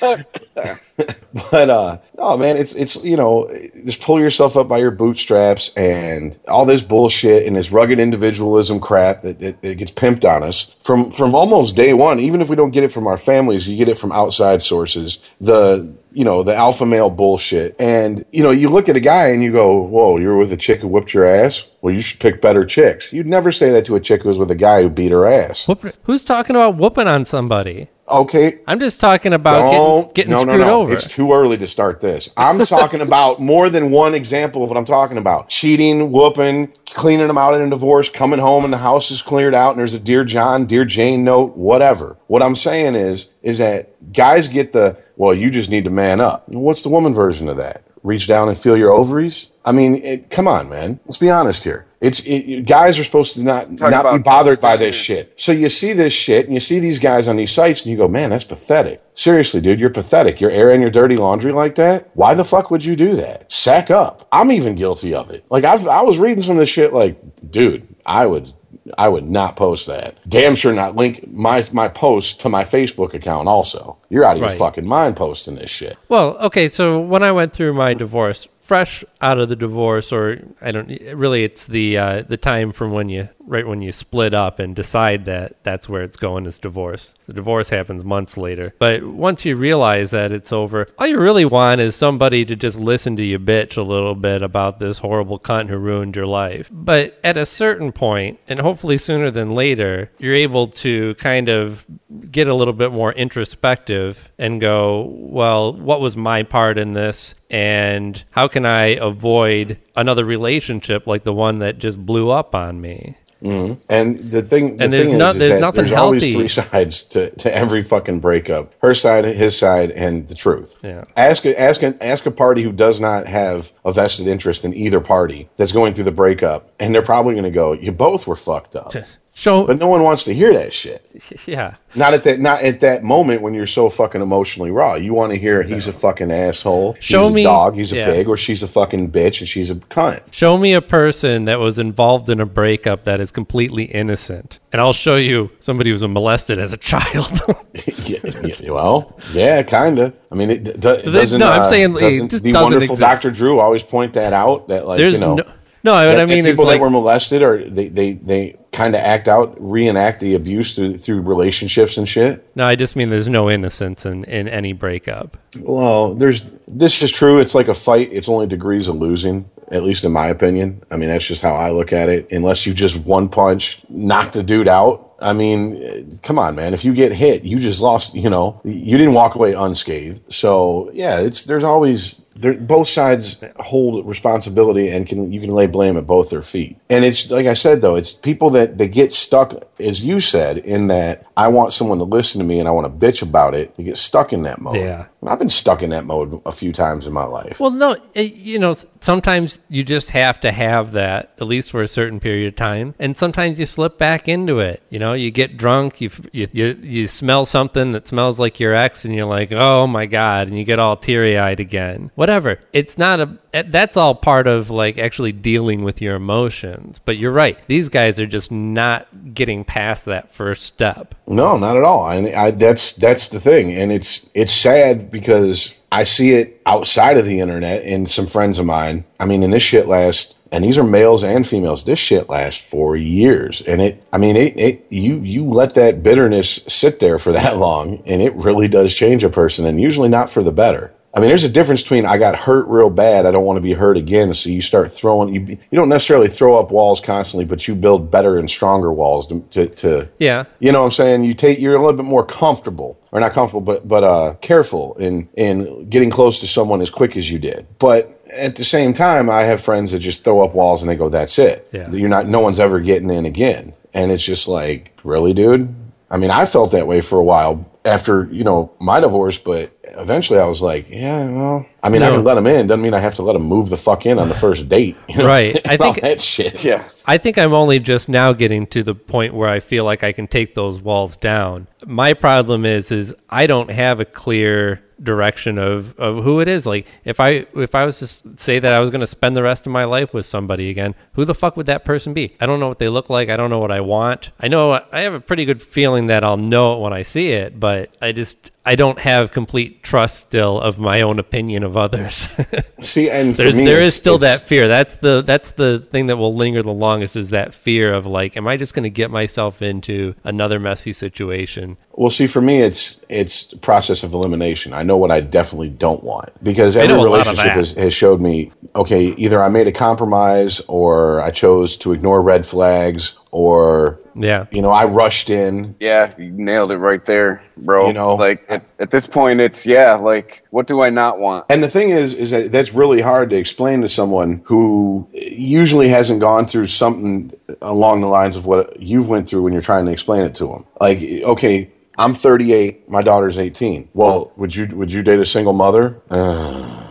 [1.50, 3.50] but uh, no, man, it's it's you know,
[3.84, 8.80] just pull yourself up by your bootstraps and all this bullshit and this rugged individualism
[8.80, 12.20] crap that, that, that gets pimped on us from from almost day one.
[12.20, 15.22] Even if we don't get it from our families, you get it from outside sources.
[15.40, 19.28] The you know the alpha male bullshit, and you know you look at a guy
[19.28, 22.20] and you go, "Whoa, you're with a chick who whipped your ass." Well, you should
[22.20, 23.12] pick better chicks.
[23.12, 25.26] You'd never say that to a chick who was with a guy who beat her
[25.26, 25.66] ass.
[26.04, 27.88] Who's talking about whooping on somebody?
[28.06, 30.80] Okay, I'm just talking about don't getting, getting no, screwed no, no.
[30.82, 30.92] over.
[30.92, 32.28] It's too early to start this.
[32.36, 37.28] I'm talking about more than one example of what I'm talking about: cheating, whooping, cleaning
[37.28, 39.94] them out in a divorce, coming home and the house is cleared out and there's
[39.94, 42.18] a dear John, dear Jane note, whatever.
[42.26, 46.20] What I'm saying is, is that guys get the well, you just need to man
[46.20, 46.48] up.
[46.48, 47.84] What's the woman version of that?
[48.02, 49.52] Reach down and feel your ovaries.
[49.64, 51.00] I mean, it, come on, man.
[51.06, 51.86] Let's be honest here.
[52.04, 55.32] It's it, guys are supposed to not Talk not be bothered by this shit.
[55.40, 57.96] So you see this shit and you see these guys on these sites and you
[57.96, 59.02] go, man, that's pathetic.
[59.14, 60.38] Seriously, dude, you're pathetic.
[60.40, 62.10] You're airing your dirty laundry like that.
[62.12, 63.50] Why the fuck would you do that?
[63.50, 64.28] Sack up.
[64.30, 65.46] I'm even guilty of it.
[65.48, 66.92] Like I've, I was reading some of this shit.
[66.92, 67.18] Like,
[67.50, 68.52] dude, I would.
[68.98, 70.18] I would not post that.
[70.28, 73.48] Damn sure not link my my post to my Facebook account.
[73.48, 74.50] Also, you're out of Right.
[74.50, 75.96] your fucking mind posting this shit.
[76.10, 80.40] Well, okay, so when I went through my divorce, fresh out of the divorce, or
[80.60, 84.34] I don't really, it's the uh, the time from when you right when you split
[84.34, 87.14] up and decide that that's where it's going is divorce.
[87.26, 91.44] The divorce happens months later, but once you realize that it's over, all you really
[91.44, 95.38] want is somebody to just listen to you bitch a little bit about this horrible
[95.38, 96.70] cunt who ruined your life.
[96.72, 101.84] But at a certain point, and hopefully sooner than later, you're able to kind of
[102.30, 107.34] get a little bit more introspective and go, well, what was my part in this?
[107.50, 112.80] And how can I avoid another relationship like the one that just blew up on
[112.80, 113.16] me?
[113.42, 113.74] Mm-hmm.
[113.90, 117.04] And the thing, the And there's thing no- is, there's nothing there's always three sides
[117.04, 120.76] to, to every fucking breakup: her side, his side, and the truth.
[120.82, 121.02] Yeah.
[121.16, 125.50] Ask ask ask a party who does not have a vested interest in either party
[125.56, 128.76] that's going through the breakup, and they're probably going to go, "You both were fucked
[128.76, 128.92] up."
[129.36, 131.04] So, But no one wants to hear that shit.
[131.46, 131.74] yeah.
[131.96, 134.94] Not at that not at that moment when you're so fucking emotionally raw.
[134.94, 137.96] You want to hear he's a fucking asshole, Show he's a me- dog, he's a
[137.96, 138.06] yeah.
[138.06, 140.20] pig, or she's a fucking bitch and she's a cunt.
[140.32, 144.80] Show me a person that was involved in a breakup that is completely innocent, and
[144.80, 147.40] I'll show you somebody who was molested as a child.
[148.04, 150.14] yeah, yeah, well, yeah, kind of.
[150.30, 151.38] I mean, it, it doesn't.
[151.38, 152.96] no, I'm uh, saying doesn't just the doesn't wonderful.
[152.96, 153.30] Dr.
[153.32, 155.34] Drew always point that out that like There's you know.
[155.34, 155.44] no,
[155.82, 155.92] no.
[155.92, 159.28] That- I mean people like that were molested or they they, they kind of act
[159.28, 162.44] out reenact the abuse through through relationships and shit.
[162.56, 162.66] no.
[162.66, 165.36] I just mean there's no innocence in in any breakup.
[165.58, 167.38] Well, there's this is true.
[167.38, 168.10] It's like a fight.
[168.12, 170.82] It's only degrees of losing, at least in my opinion.
[170.90, 172.30] I mean, that's just how I look at it.
[172.32, 175.13] Unless you just one punch knock the dude out.
[175.24, 176.74] I mean, eh, come on, man.
[176.74, 178.14] If you get hit, you just lost.
[178.14, 180.32] You know, you didn't walk away unscathed.
[180.32, 185.66] So yeah, it's there's always there, both sides hold responsibility and can you can lay
[185.66, 186.76] blame at both their feet.
[186.90, 190.58] And it's like I said though, it's people that they get stuck, as you said,
[190.58, 193.54] in that I want someone to listen to me and I want to bitch about
[193.54, 193.72] it.
[193.76, 194.76] You get stuck in that mode.
[194.76, 195.06] Yeah.
[195.20, 197.58] And I've been stuck in that mode a few times in my life.
[197.58, 201.88] Well, no, you know, sometimes you just have to have that at least for a
[201.88, 204.82] certain period of time, and sometimes you slip back into it.
[204.90, 208.74] You know, you get drunk, you you you, you smell something that smells like your
[208.74, 212.10] ex, and you're like, oh my god, and you get all teary eyed again.
[212.14, 212.58] Whatever.
[212.72, 213.38] It's not a.
[213.52, 217.00] eh, That's all part of like actually dealing with your emotions.
[217.04, 221.14] But you're right; these guys are just not getting past that first step.
[221.26, 222.08] No, not at all.
[222.10, 227.16] And I, that's that's the thing, and it's it's sad because I see it outside
[227.18, 229.04] of the internet in some friends of mine.
[229.20, 231.84] I mean, and this shit lasts, and these are males and females.
[231.84, 234.02] This shit lasts for years, and it.
[234.12, 234.56] I mean, it.
[234.56, 238.94] it you you let that bitterness sit there for that long, and it really does
[238.94, 240.92] change a person, and usually not for the better.
[241.14, 243.60] I mean, there's a difference between I got hurt real bad, I don't want to
[243.60, 244.34] be hurt again.
[244.34, 248.10] So you start throwing, you, you don't necessarily throw up walls constantly, but you build
[248.10, 250.44] better and stronger walls to, to, to Yeah.
[250.58, 251.22] you know what I'm saying?
[251.22, 254.96] You take you're a little bit more comfortable or not comfortable, but but uh careful
[254.96, 257.66] in in getting close to someone as quick as you did.
[257.78, 260.96] But at the same time, I have friends that just throw up walls and they
[260.96, 261.68] go, "That's it.
[261.72, 261.90] Yeah.
[261.90, 262.26] You're not.
[262.26, 265.74] No one's ever getting in again." And it's just like, really, dude.
[266.10, 269.70] I mean, I felt that way for a while after you know my divorce, but
[269.96, 272.16] eventually I was like, yeah, well, I mean, I No.
[272.16, 272.66] can let him in.
[272.66, 274.96] Doesn't mean I have to let him move the fuck in on the first date.
[275.08, 275.26] You know?
[275.26, 275.60] Right.
[275.68, 276.64] I think- that shit.
[276.64, 276.88] Yeah.
[277.06, 280.10] I think I'm only just now getting to the point where I feel like I
[280.12, 281.66] can take those walls down.
[281.86, 286.64] My problem is is I don't have a clear direction of, of who it is.
[286.64, 288.06] Like if I if I was to
[288.38, 290.94] say that I was going to spend the rest of my life with somebody again,
[291.12, 292.34] who the fuck would that person be?
[292.40, 293.28] I don't know what they look like.
[293.28, 294.30] I don't know what I want.
[294.40, 297.32] I know I have a pretty good feeling that I'll know it when I see
[297.32, 301.76] it, but I just I don't have complete trust still of my own opinion of
[301.76, 302.28] others.
[302.80, 304.68] See, and for There's me, there is still that fear.
[304.68, 308.36] That's the that's the thing that will linger the longest is that fear of like,
[308.38, 311.76] am I just going to get myself into another messy situation?
[311.92, 314.72] Well, see, for me, it's it's process of elimination.
[314.72, 317.92] I know what I definitely don't want because every a lot of relationship has, has
[317.92, 323.18] showed me okay, either I made a compromise or I chose to ignore red flags
[323.34, 325.74] or Yeah, you know I rushed in.
[325.80, 327.88] Yeah, you nailed it right there, bro.
[327.88, 328.14] You know?
[328.14, 329.94] like at, at this point, it's yeah.
[329.94, 331.46] Like, what do I not want?
[331.50, 335.88] And the thing is, is that that's really hard to explain to someone who usually
[335.88, 339.86] hasn't gone through something along the lines of what you've went through when you're trying
[339.86, 340.64] to explain it to them.
[340.80, 343.88] Like, okay, I'm 38, my daughter's 18.
[343.94, 346.00] Well, would you would you date a single mother?
[346.08, 346.83] Uh,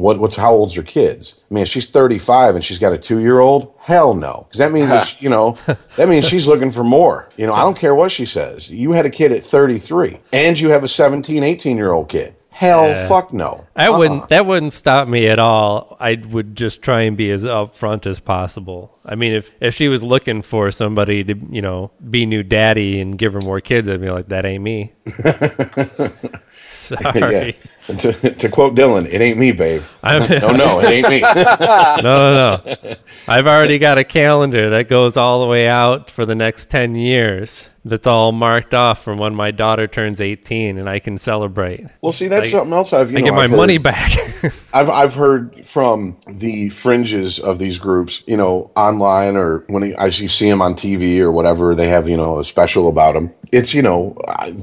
[0.00, 1.44] what, what's how old's your kids?
[1.50, 4.46] I mean, if she's 35 and she's got a two year old, hell no.
[4.48, 5.56] Because that means, that she- you know,
[5.96, 7.28] that means she's looking for more.
[7.36, 8.70] You know, I don't care what she says.
[8.70, 12.34] You had a kid at 33 and you have a 17, 18 year old kid.
[12.52, 13.64] Hell, fuck no.
[13.74, 13.98] That Uh-uh.
[13.98, 15.96] wouldn't that wouldn't stop me at all.
[15.98, 18.98] I would just try and be as upfront as possible.
[19.02, 23.00] I mean, if if she was looking for somebody to you know be new daddy
[23.00, 24.92] and give her more kids, I'd be like, that ain't me.
[27.02, 27.56] Sorry.
[27.88, 27.96] Yeah.
[27.96, 29.82] To, to quote Dylan, it ain't me, babe.
[30.02, 31.20] I'm- no, oh, no, it ain't me.
[31.20, 32.94] no, no, no.
[33.28, 36.94] I've already got a calendar that goes all the way out for the next 10
[36.94, 37.66] years.
[37.84, 41.86] That's all marked off from when my daughter turns 18 and I can celebrate.
[42.02, 43.78] Well, see, that's I- something else I've you I know, get my I've heard- money
[43.78, 44.12] back.
[44.74, 50.10] I've I've heard from the fringes of these groups, you know, online or when I
[50.10, 53.32] see see them on TV or whatever, they have you know a special about them.
[53.52, 54.16] It's you know,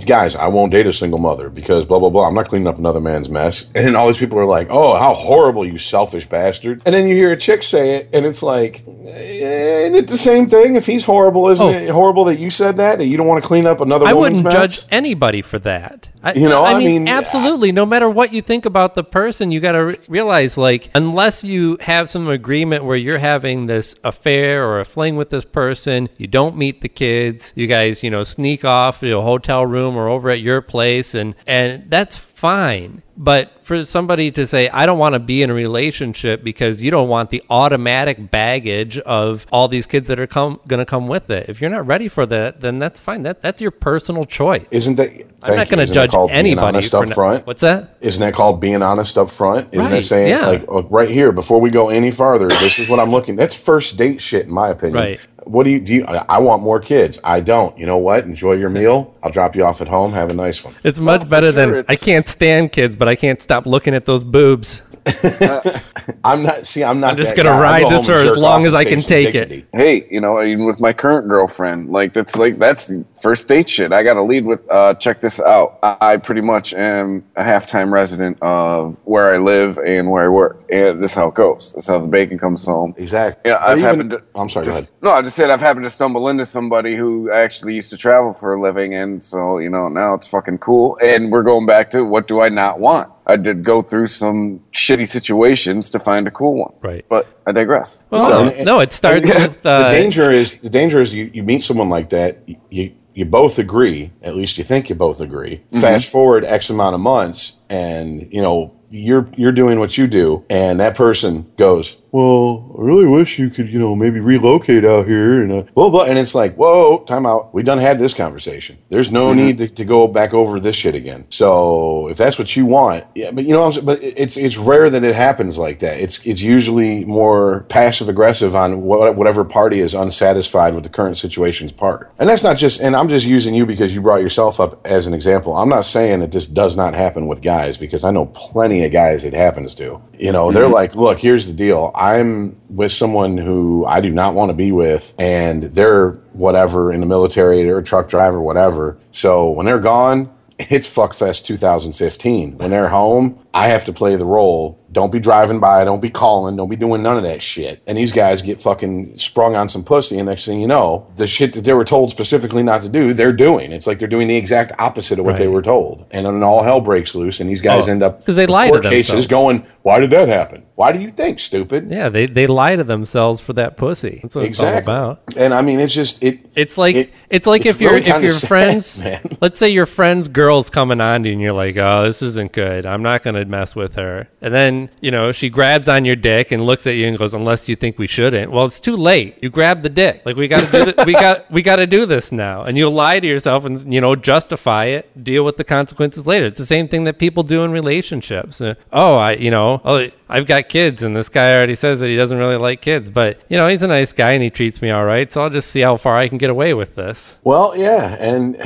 [0.05, 2.27] guys, I won't date a single mother because blah blah blah.
[2.27, 3.69] I'm not cleaning up another man's mess.
[3.75, 6.81] And all these people are like, oh, how horrible, you selfish bastard.
[6.85, 10.17] And then you hear a chick say it, and it's like, eh, isn't it the
[10.17, 10.75] same thing?
[10.75, 11.69] If he's horrible, isn't Oh.
[11.69, 14.05] it horrible that you said that that you don't want to clean up another?
[14.05, 14.77] I woman's wouldn't mess?
[14.83, 16.07] judge anybody for that.
[16.23, 17.71] I, You know, I, I mean, mean, absolutely.
[17.71, 21.43] No matter what you think about the person, you got to re- realize, like, unless
[21.43, 26.07] you have some agreement where you're having this affair or a fling with this person,
[26.17, 27.51] you don't meet the kids.
[27.55, 31.13] You guys, you know, sneak off to a hotel room or over at your place,
[31.15, 33.01] and and that's fine.
[33.19, 36.91] But for somebody to say, I don't want to be in a relationship because you
[36.91, 41.07] don't want the automatic baggage of all these kids that are come going to come
[41.07, 41.49] with it.
[41.49, 43.23] If you're not ready for that, then that's fine.
[43.23, 44.65] That that's your personal choice.
[44.69, 45.09] Isn't that?
[45.41, 47.47] I'm not going to judge anybody up not- front.
[47.47, 47.97] What's that?
[48.01, 49.69] Isn't that called being honest up front?
[49.71, 50.63] Isn't Right, that saying yeah.
[50.67, 52.47] like right here before we go any farther?
[52.49, 53.35] This is what I'm looking.
[53.35, 54.95] That's first date shit, in my opinion.
[54.95, 55.19] Right.
[55.47, 55.95] What do you do?
[55.95, 57.19] You, I I want more kids.
[57.23, 57.77] I don't.
[57.77, 58.25] You know what?
[58.25, 59.15] Enjoy your meal.
[59.23, 60.13] I'll drop you off at home.
[60.13, 60.75] Have a nice one.
[60.83, 63.65] It's much oh, for better than sure, I can't stand kids, but I can't stop
[63.65, 64.81] looking at those boobs.
[66.23, 66.65] I'm not.
[66.65, 67.11] See, I'm not.
[67.11, 67.61] I'm just gonna guy.
[67.61, 69.65] Ride go this for as long as I can some take it.
[69.73, 72.91] hey, you know, even with my current girlfriend, like that's like that's
[73.21, 73.91] first date shit.
[73.91, 75.79] I got to lead with, uh, check this out.
[75.83, 80.29] I, I pretty much am a half-time resident of where I live and where I
[80.29, 81.73] work, and this is how it goes.
[81.73, 82.93] That's how the bacon comes home.
[82.97, 83.49] Exactly.
[83.51, 84.23] Yeah, But I've even- happened to.
[84.35, 84.65] I'm sorry.
[84.65, 85.01] Go just- ahead.
[85.01, 88.33] No, I just said I've happened to stumble into somebody who actually used to travel
[88.33, 90.97] for a living, and so you know now it's fucking cool.
[91.01, 93.11] And we're going back to what do I not want?
[93.29, 96.73] I did go through some shitty situations to find a cool one.
[96.81, 97.05] Right.
[97.09, 98.03] But I digress.
[98.09, 101.13] Well, So- no, no, it starts Yeah, with uh, the danger is the danger is
[101.13, 104.89] you, you meet someone like that you, you you both agree at least you think
[104.89, 105.81] you both agree Mm-hmm.
[105.81, 110.45] fast forward x amount of months and you know you're you're doing what you do
[110.49, 115.05] and that person goes well i really wish you could you know maybe relocate out
[115.07, 117.53] here and uh, blah blah and it's like whoa time out.
[117.53, 118.77] We done had this conversation.
[118.89, 119.39] There's no Mm-hmm.
[119.39, 121.25] need to, to go back over this shit again.
[121.29, 123.85] So if that's what you want yeah but you know what I'm saying?
[123.85, 125.99] but it's it's rare that it happens like that.
[125.99, 131.17] It's it's usually more passive aggressive on what, whatever party is unsatisfied with the current
[131.17, 132.11] situation's part.
[132.19, 135.07] And that's not just and i'm just using you because you brought yourself up as
[135.07, 135.55] an example.
[135.55, 138.91] I'm not saying that this does not happen with guys because i know plenty of
[138.91, 140.01] guys it happens to.
[140.17, 144.33] You know they're like look here's the deal i'm with someone who i do not
[144.33, 148.97] want to be with and they're whatever in the military they're a truck driver whatever.
[149.11, 154.25] So when they're gone it's fuckfest 2015 when they're home i have to play the
[154.25, 157.81] role don't be driving by don't be calling don't be doing none of that shit
[157.85, 161.27] and these guys get fucking sprung on some pussy and next thing you know the
[161.27, 164.27] shit that they were told specifically not to do they're doing it's like they're doing
[164.27, 167.47] the exact opposite of what they were told and then all hell breaks loose and
[167.49, 169.27] these guys Oh, end up 'cause they lie to court cases themselves.
[169.27, 172.83] going why did that happen why do you think stupid yeah, they they lie to
[172.83, 174.19] themselves for that pussy.
[174.23, 175.21] That's what exactly it's all about.
[175.37, 178.21] and i mean it's just it It's like it- it's like it's if you're if
[178.23, 179.01] your friends,
[179.41, 182.53] let's say your friend's girl's coming on to you, and you're like, oh, this isn't
[182.53, 182.85] good.
[182.85, 184.29] I'm not going to mess with her.
[184.41, 187.33] And then you know she grabs on your dick and looks at you and goes,
[187.33, 188.51] unless you think we shouldn't.
[188.51, 189.37] Well, it's too late.
[189.41, 190.21] You grab the dick.
[190.25, 192.63] Like we got to do th- we got we got to do this now.
[192.63, 196.45] And you lie to yourself and you know justify it, deal with the consequences later.
[196.45, 198.61] It's the same thing that people do in relationships.
[198.61, 202.07] Uh, oh, I you know, oh, I've got kids, and this guy already says that
[202.07, 204.81] he doesn't really like kids, but you know he's a nice guy and he treats
[204.81, 205.31] me all right.
[205.31, 207.35] So I'll just see how far I can get away with this.
[207.43, 208.57] Well, yeah, and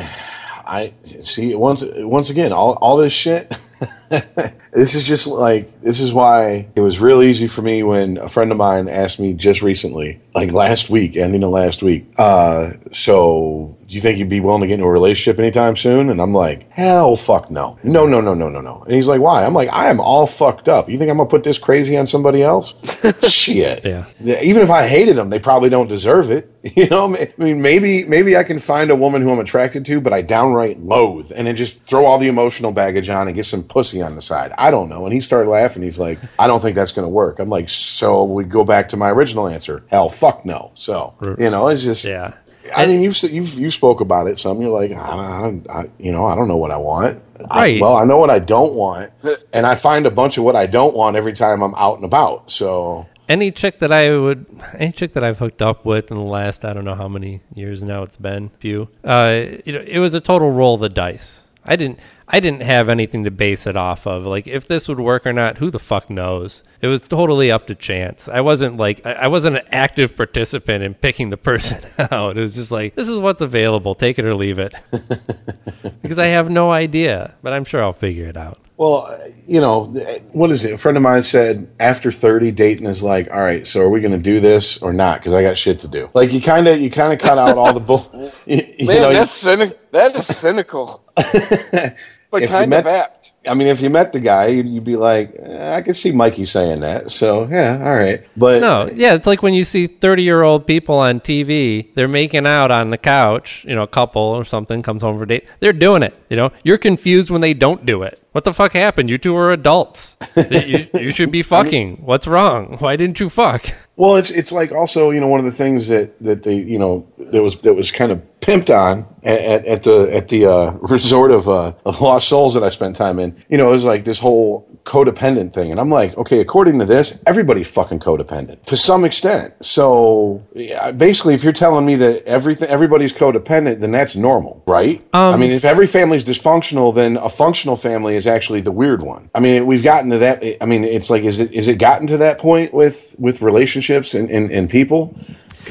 [0.66, 3.54] I see once once again all all this shit.
[4.74, 8.28] this is just like this is why it was real easy for me when a
[8.28, 12.08] friend of mine asked me just recently, like last week, ending of last week.
[12.18, 16.10] Uh, so do you think you'd be willing to get into a relationship anytime soon?
[16.10, 18.84] And I'm like, hell, fuck no, no, no, no, no, no, no.
[18.84, 19.46] And he's like, why?
[19.46, 20.90] I'm like, I am all fucked up.
[20.90, 22.76] You think I'm gonna put this crazy on somebody else?
[23.30, 23.86] Shit.
[23.86, 24.06] Yeah.
[24.42, 26.50] Even if I hated them, they probably don't deserve it.
[26.76, 30.00] You know, I mean, maybe maybe I can find a woman who I'm attracted to,
[30.00, 33.46] but I downright loathe, and then just throw all the emotional baggage on and get
[33.46, 34.54] some pussy on the side.
[34.58, 35.06] I don't know.
[35.06, 35.84] And he started laughing.
[35.84, 37.40] He's like, I don't think that's going to work.
[37.40, 39.84] I'm like, so we go back to my original answer.
[39.88, 40.72] Hell, fuck no.
[40.76, 42.34] So you know, it's just Yeah.
[42.76, 44.62] I mean, you've you've you spoke about it some.
[44.62, 47.22] You're like, I don't, I, you know, I don't know what I want.
[47.50, 47.82] I- Right.
[47.82, 49.12] well, I know what I don't want,
[49.52, 52.06] and I find a bunch of what I don't want every time I'm out and
[52.06, 52.52] about.
[52.52, 54.46] So any chick that I would,
[54.78, 57.42] any chick that I've hooked up with in the last, I don't know how many
[57.56, 58.90] years now it's been, few.
[59.04, 61.42] Uh, you know, it was a total roll of the dice.
[61.64, 64.26] I didn't, I didn't have anything to base it off of.
[64.26, 66.64] Like if this would work or not, who the fuck knows?
[66.82, 68.28] It was totally up to chance.
[68.28, 71.80] I wasn't like, I I wasn't an active participant in picking the person
[72.12, 72.38] out.
[72.38, 73.94] It was just like, this is what's available.
[73.96, 74.74] Take it or leave it.
[76.02, 78.58] because I have no idea, but I'm sure I'll figure it out.
[78.78, 79.84] Well, uh, you know,
[80.32, 80.74] what is it?
[80.74, 84.02] A friend of mine said after 30, dating is like, all right, so are we
[84.02, 85.20] going to do this or not?
[85.20, 86.10] Because I got shit to do.
[86.16, 88.10] Like you kind of, you kind of cut out all the bull.
[88.48, 89.78] You, you Man, know, you- that's cynic.
[89.92, 91.04] That is cynical,
[92.32, 93.34] but If kind met- of apt.
[93.48, 96.12] I mean, if you met the guy, you'd, you'd be like, eh, I could see
[96.12, 97.10] Mikey saying that.
[97.10, 98.24] So yeah, all right.
[98.38, 102.08] But No, yeah, it's like when you see 30 year old people on TV, they're
[102.08, 105.28] making out on the couch, you know, a couple or something comes home for a
[105.28, 105.48] date.
[105.60, 106.52] They're doing it, you know.
[106.64, 108.24] You're confused when they don't do it.
[108.32, 109.10] What the fuck happened?
[109.10, 110.18] You two are adults.
[110.52, 111.98] you, you should be fucking.
[111.98, 112.78] What's wrong?
[112.78, 113.74] Why didn't you fuck?
[113.96, 116.78] Well, it's it's like also you know one of the things that that they you
[116.78, 120.72] know that was that was kind of pimped on at, at, the at the uh,
[120.82, 123.36] resort of, uh, of lost souls that I spent time in.
[123.50, 126.86] You know, it was like this whole codependent thing, and I'm like, okay, according to
[126.86, 129.54] this, everybody's fucking codependent to some extent.
[129.64, 135.06] So yeah, basically, if you're telling me that everything everybody's codependent, then that's normal, right?
[135.34, 139.30] I mean, if every family's dysfunctional, then a functional family is actually the weird one.
[139.36, 140.44] I mean, we've gotten to that.
[140.62, 144.16] I mean, it's like, is it is it gotten to that point with with relationships
[144.16, 145.16] and and, and people?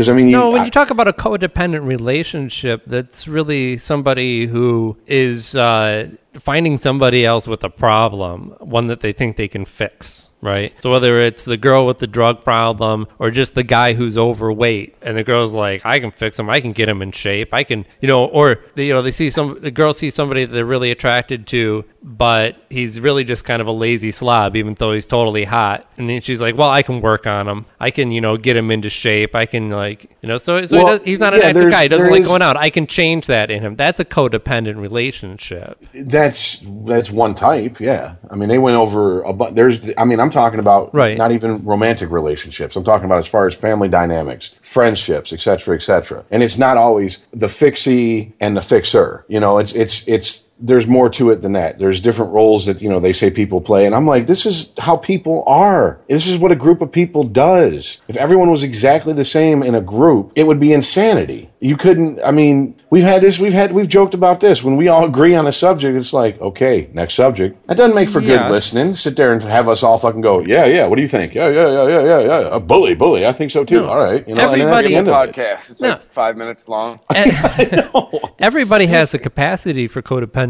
[0.00, 3.76] Because I mean, you, No, when I- you talk about a codependent relationship, that's really
[3.76, 9.48] somebody who is uh, finding somebody else with a problem, one that they think they
[9.48, 10.74] can fix, right?
[10.80, 14.94] So whether it's the girl with the drug problem or just the guy who's overweight,
[15.02, 16.48] and the girl's like, "I can fix him.
[16.48, 17.52] I can get him in shape.
[17.52, 20.44] I can, you know," or they, you know, they see some the girl sees somebody
[20.44, 24.74] that they're really attracted to, but he's really just kind of a lazy slob, even
[24.74, 27.66] though he's totally hot, and then she's like, "Well, I can work on him.
[27.80, 29.34] I can, you know, get him into shape.
[29.34, 31.82] I can like, you know." So, so he does, he's not an active guy.
[31.82, 32.56] He doesn't like is- going out.
[32.56, 33.74] I can change that in him.
[33.76, 35.84] That's a codependent relationship.
[36.30, 37.80] That's that's one type.
[37.80, 39.54] Yeah, I mean, they went over a bunch.
[39.54, 41.18] There's, I mean, I'm talking about Right.
[41.18, 42.76] not even romantic relationships.
[42.76, 46.24] I'm talking about as far as family dynamics, friendships, etc., cetera, et cetera.
[46.30, 49.24] And it's not always the fixie and the fixer.
[49.28, 51.78] You know, it's it's it's there's more to it than that.
[51.78, 54.72] There's different roles that you know they say people play, and I'm like, this is
[54.78, 56.00] how people are.
[56.08, 58.02] This is what a group of people does.
[58.08, 61.50] If everyone was exactly the same in a group, it would be insanity.
[61.60, 62.20] You couldn't.
[62.24, 63.38] I mean, we've had this.
[63.38, 64.62] We've had we've joked about this.
[64.64, 67.66] When we all agree on a subject, it's like, okay, next subject.
[67.66, 68.94] That doesn't make for good listening.
[68.94, 70.86] Sit there and have us all fucking go, yeah, yeah.
[70.86, 71.34] What do you think?
[71.34, 72.56] Yeah, yeah, yeah, yeah, yeah, yeah.
[72.56, 73.26] A bully, bully.
[73.26, 73.86] I think so too.
[73.86, 74.26] All right.
[74.26, 75.32] You know, and that's Everybody- the end of it.
[75.34, 75.70] podcast.
[75.70, 75.88] It's No.
[75.90, 77.00] like five minutes long.
[77.14, 77.88] Eh,
[78.38, 80.00] everybody has the capacity for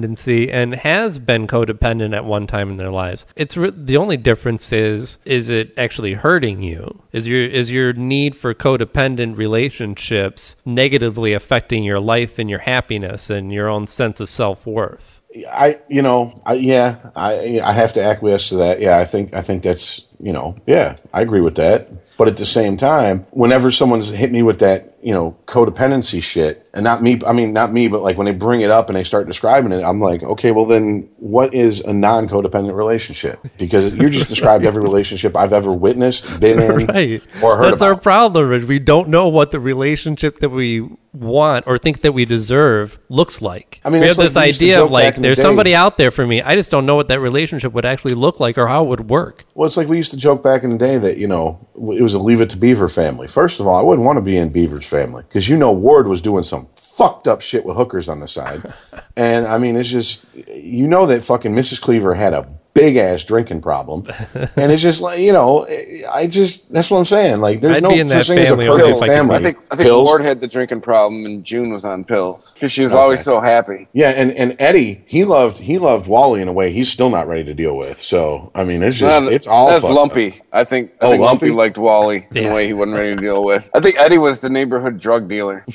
[0.01, 3.27] codependency and has been codependent at one time in their lives.
[3.37, 7.03] It's re- the only difference is is it actually hurting you?
[7.13, 13.31] Is your is your need for codependent relationships negatively affecting your life and your happiness
[13.31, 15.21] and your own sense of self worth?
[15.49, 18.81] I, you know, I, yeah, I, I have to acquiesce to that.
[18.81, 21.91] Yeah, I think, I think that's, you know, yeah, I agree with that.
[22.17, 26.69] But at the same time, whenever someone's hit me with that, you know, codependency shit,
[26.75, 28.97] and not me, I mean, not me, but like when they bring it up and
[28.97, 33.41] they start describing it, I'm like, okay, well then what is a non codependent relationship?
[33.57, 37.23] Because you just described every relationship I've ever witnessed, been in, Right.
[37.43, 38.53] or heard That's our problem.
[38.53, 42.99] Is we don't know what the relationship that we want or think that we deserve
[43.09, 43.81] looks like.
[43.85, 45.29] I mean, we it's have like this we used to idea of like in the
[45.29, 46.43] there's somebody out there for me.
[46.43, 49.11] I just don't know what that relationship would actually look like or how it would
[49.11, 49.45] work.
[49.55, 52.03] Well, it's like we used to joke back in the day that, you know, it
[52.03, 53.29] was a leave it to Beaver family.
[53.29, 56.07] First of all, I wouldn't want to be in Beaver's family because, you know, Ward
[56.07, 58.73] was doing some fucked up shit with hookers on the side.
[59.17, 61.81] and I mean, it's just, you know, that fucking Mrs.
[61.81, 64.07] Cleaver had a big ass drinking problem.
[64.57, 65.67] and it's just like, you know,
[66.11, 67.41] I just, that's what I'm saying.
[67.41, 69.37] Like, there's I'd no be in such that thing as a family perfect I family.
[69.37, 70.07] I think I think Pills?
[70.09, 73.41] Ward had the drinking problem, and June was on pills because she was always so
[73.41, 73.89] happy.
[73.93, 77.27] Yeah, and, and Eddie, he loved he loved Wally in a way he's still not
[77.27, 78.01] ready to deal with.
[78.01, 79.97] So I mean, it's just No, it's all that's fucked up.
[79.97, 80.41] lumpy.
[80.53, 81.47] I think I Oh, think lumpy?
[81.47, 81.57] Lumpy?
[81.57, 82.51] liked Wally in Yeah.
[82.51, 83.69] a way he wasn't ready to deal with.
[83.75, 85.65] I think Eddie was the neighborhood drug dealer.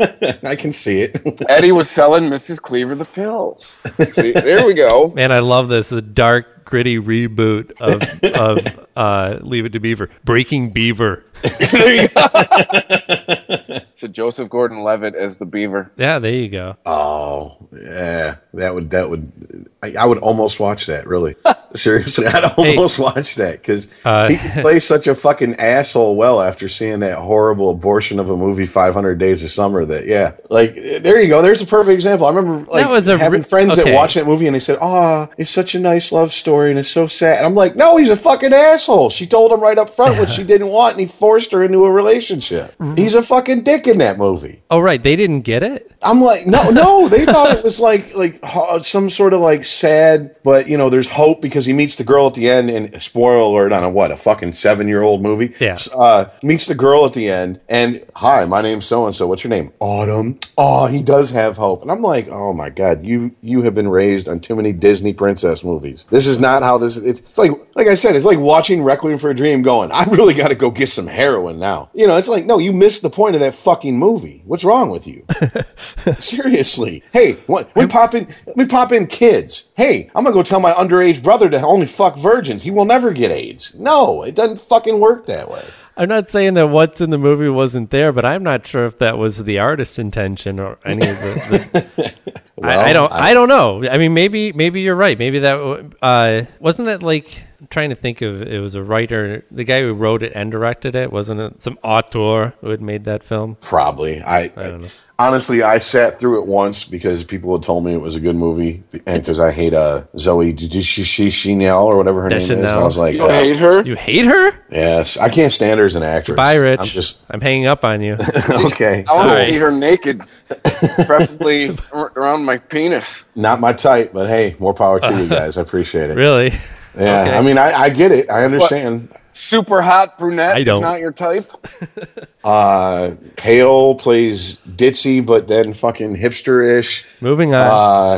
[0.44, 1.42] I can see it.
[1.48, 2.60] Eddie was selling Mrs.
[2.60, 3.82] Cleaver the pills.
[4.12, 5.08] See, there we go.
[5.08, 5.88] Man, I love this.
[5.88, 8.02] The dark gritty reboot of
[8.36, 11.24] of uh, Leave It to Beaver, Breaking Beaver.
[13.98, 15.90] So Joseph Gordon-Levitt as the Beaver.
[15.96, 16.76] Yeah, there you go.
[16.86, 21.08] Oh, yeah, that would that would I, I would almost watch that.
[21.08, 21.34] Really,
[21.74, 26.40] seriously, I'd almost watch that because Uh, he can play such a fucking asshole well
[26.40, 29.84] after seeing that horrible abortion of a movie, Five Hundred Days of Summer.
[29.84, 31.42] That yeah, like there you go.
[31.42, 32.28] There's a perfect example.
[32.28, 33.90] I remember like was having re- friends okay.
[33.90, 36.78] that watched that movie and they said, "Oh, it's such a nice love story and
[36.78, 39.78] it's so sad." And I'm like, "No, he's a fucking asshole." She told him right
[39.78, 42.76] up front what she didn't want, and he forced her into a relationship.
[42.78, 42.96] Mm-hmm.
[42.96, 44.62] He's a fucking dick in that movie.
[44.70, 45.02] Oh, right.
[45.02, 45.90] They didn't get it.
[46.02, 47.08] I'm like, no, no.
[47.18, 48.42] They thought it was like, like
[48.80, 52.26] some sort of like sad, but you know, there's hope because he meets the girl
[52.26, 52.70] at the end.
[52.70, 55.54] And spoiler alert on a what, a fucking seven year old movie.
[55.58, 55.78] Yeah.
[55.94, 59.26] Uh, meets the girl at the end, and hi, my name's so and so.
[59.26, 59.72] What's your name?
[59.80, 60.38] Autumn.
[60.56, 61.82] Oh, he does have hope.
[61.82, 65.12] And I'm like, oh my god, you you have been raised on too many Disney
[65.12, 66.04] princess movies.
[66.10, 66.96] This is not how this.
[66.96, 69.62] It's, it's like, like I said, it's like watching Requiem for a Dream.
[69.62, 71.90] Going, I really got to go get some heroin now.
[71.94, 74.42] You know, it's like, no, you missed the point of that fucking movie.
[74.44, 75.24] What's wrong with you?
[76.18, 77.02] Seriously.
[77.12, 79.72] Hey, what we pop in we pop in kids.
[79.76, 82.62] Hey, I'm gonna go tell my underage brother to only fuck virgins.
[82.62, 83.78] He will never get AIDS.
[83.78, 85.64] No, it doesn't fucking work that way.
[85.98, 88.98] I'm not saying that what's in the movie wasn't there, but I'm not sure if
[89.00, 91.88] that was the artist's intention or any of the.
[91.96, 92.14] the
[92.62, 93.12] Well, I, I don't.
[93.12, 93.84] I- I, don't know.
[93.88, 95.18] I mean, maybe maybe you're right.
[95.18, 97.44] Maybe that uh, wasn't that like.
[97.60, 100.52] I'm trying to think of it was a writer, the guy who wrote it and
[100.52, 101.60] directed it, wasn't it?
[101.60, 103.56] Some auteur who had made that film.
[103.60, 104.22] Probably.
[104.22, 104.88] I, don't know.
[105.18, 108.36] honestly I sat through it once because people had told me it was a good
[108.36, 112.50] movie and because I hate uh Zooey Chanel or whatever her name is.
[112.50, 113.82] And I was like, You uh, hate her?
[113.82, 114.52] You hate her?
[114.70, 116.36] yes, I can't stand her as an actress.
[116.36, 116.78] Bye, Rich.
[116.78, 118.16] I'm just I'm hanging up on you.
[118.50, 119.04] okay.
[119.10, 120.20] I want to see her naked,
[121.06, 123.24] preferably around my penis.
[123.34, 125.58] Not my type, but hey, more power to you guys.
[125.58, 126.14] I appreciate it.
[126.14, 126.52] really?
[126.96, 127.36] Yeah, Okay.
[127.38, 128.30] I mean, I, I get it.
[128.30, 129.08] I understand.
[129.32, 130.78] Super hot brunette I don't.
[130.78, 131.50] is not your type.
[132.44, 137.04] Uh, Pale plays ditzy, but then fucking hipster-ish.
[137.20, 137.60] Moving on.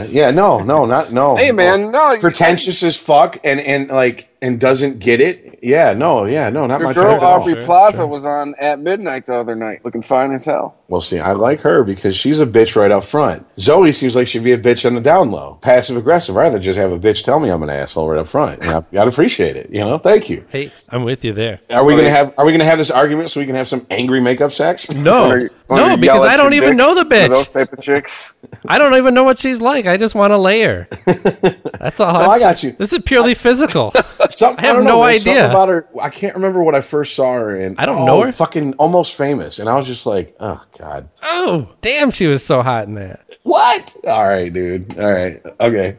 [0.03, 1.35] Uh, yeah, no, no, not no.
[1.37, 5.59] Hey, man, no, you- pretentious as fuck, and and like and doesn't get it.
[5.63, 7.41] Yeah, no, yeah, no, not Your my girl type at all.
[7.43, 10.77] Aubrey Plaza was on at midnight the other night, looking fine as hell.
[10.89, 13.47] Well, see, I like her because she's a bitch right up front.
[13.57, 16.37] Zooey seems like she'd be a bitch on the down low, passive aggressive.
[16.37, 18.63] I'd rather just have a bitch tell me I'm an asshole right up front.
[18.63, 19.71] And I gotta appreciate it.
[19.71, 20.45] You know, thank you.
[20.49, 21.61] hey, I'm with you there.
[21.71, 23.87] Are we gonna have Are we gonna have this argument so we can have some
[23.91, 24.91] angry makeup sex?
[25.01, 27.29] No, Wanna- wanna no, because I don't even know the bitch.
[27.29, 28.39] Those type of chicks.
[28.67, 29.87] I don't even know what she's like.
[29.87, 30.89] I just want to lay her.
[31.79, 32.31] That's all.
[32.31, 32.73] I got you.
[32.73, 33.93] This is purely physical.
[34.31, 35.49] Some, I have know, no idea.
[35.49, 35.89] about her.
[36.01, 37.77] I can't remember what I first saw her in.
[37.79, 38.33] I don't Oh, know her.
[38.33, 41.09] Fucking almost famous, and I was just like, oh god.
[41.23, 43.21] oh, damn, she was so hot in that.
[43.43, 43.97] What?
[44.07, 44.99] All right, dude.
[44.99, 45.41] All right.
[45.61, 45.97] Okay.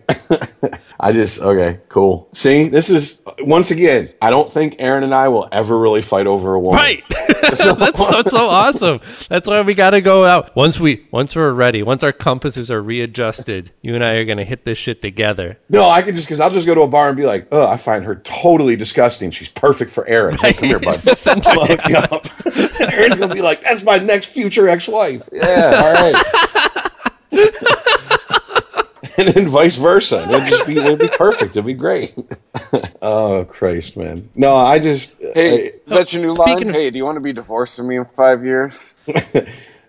[1.00, 2.30] I just okay, cool.
[2.34, 4.14] See, this is once again.
[4.22, 6.78] I don't think Aaron and I will ever really fight over a woman.
[6.78, 7.04] Right.
[7.42, 9.00] that's so, that's so awesome.
[9.28, 11.82] That's why we got to go out once we once we're ready.
[11.82, 15.58] Once our compasses are readjusted, you and I are gonna hit this shit together.
[15.68, 17.66] No, I can just because I'll just go to a bar and be like, oh,
[17.68, 19.32] I find her totally disgusting.
[19.32, 20.38] She's perfect for Aaron.
[20.38, 21.00] Hey, come here, bud.
[21.00, 22.28] Send her I'll hook you up.
[22.80, 25.28] Aaron's gonna be like, that's my next future ex-wife.
[25.34, 26.78] Yeah, all right.
[29.18, 30.28] and then vice versa.
[30.30, 31.52] It'd just be it'd be perfect.
[31.52, 32.14] It'd be great.
[33.02, 34.30] oh Christ, man.
[34.36, 36.70] No, I just Hey, is that your new line?
[36.70, 38.96] Of- hey, do you want to be divorced from me in five years?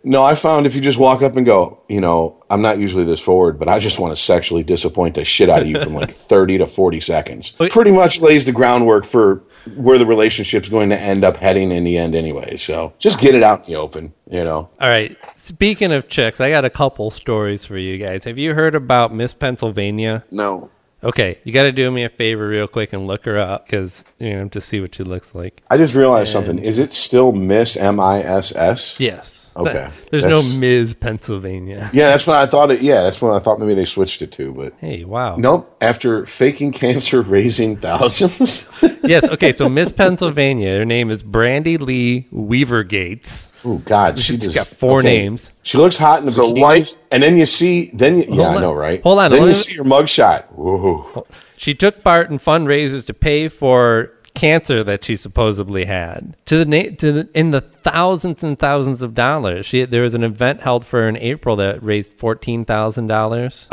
[0.04, 3.04] No, I found if you just walk up and go, you know, I'm not usually
[3.04, 5.94] this forward, but I just want to sexually disappoint the shit out of you from
[5.94, 7.52] like 30 to 40 seconds.
[7.70, 9.44] Pretty much lays the groundwork for
[9.76, 12.56] where the relationship's going to end up heading in the end anyway.
[12.56, 14.70] So just get it out in the open, you know.
[14.80, 15.16] All right.
[15.36, 18.24] Speaking of chicks, I got a couple stories for you guys.
[18.24, 20.24] Have you heard about Miss Pennsylvania?
[20.30, 20.70] No.
[21.04, 24.04] Okay, you got to do me a favor real quick and look her up because
[24.20, 25.60] you know to see what she looks like.
[25.68, 26.60] I just realized something.
[26.60, 29.00] Is it still Miss M I S S?
[29.00, 29.41] Yes.
[29.54, 29.72] Okay.
[29.72, 30.94] Th- There's That's- no Ms.
[30.94, 31.90] Pennsylvania.
[31.92, 32.80] Yeah, that's what I thought it.
[32.80, 34.52] Yeah, that's what I thought maybe they switched it to.
[34.52, 35.36] But Hey, wow.
[35.36, 35.76] nope.
[35.80, 38.70] After faking cancer, raising thousands.
[39.04, 39.28] Yes.
[39.28, 39.50] Okay.
[39.50, 43.52] So Miss Pennsylvania, her name is Brandy Lee Weaver Gates.
[43.64, 45.50] Oh God, she She's just got four names.
[45.64, 48.44] She looks hot in the So bikini, white- and then you see, then you, yeah,
[48.44, 49.02] Hold I know, right?
[49.02, 50.44] Hold on, Then let you me- see her mugshot.
[50.52, 51.26] Whoa.
[51.56, 56.90] She took part in fundraisers to pay for cancer that she supposedly had to the
[56.92, 59.66] to the, in the thousands and thousands of dollars.
[59.66, 63.68] She there was an event held for her in April that raised fourteen thousand dollars.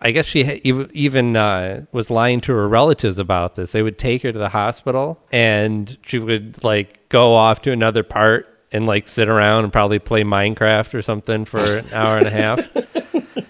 [0.00, 3.72] I guess she even uh, was lying to her relatives about this.
[3.72, 8.04] They would take her to the hospital, and she would like go off to another
[8.04, 12.26] part and like sit around and probably play Minecraft or something for an hour and
[12.26, 12.68] a half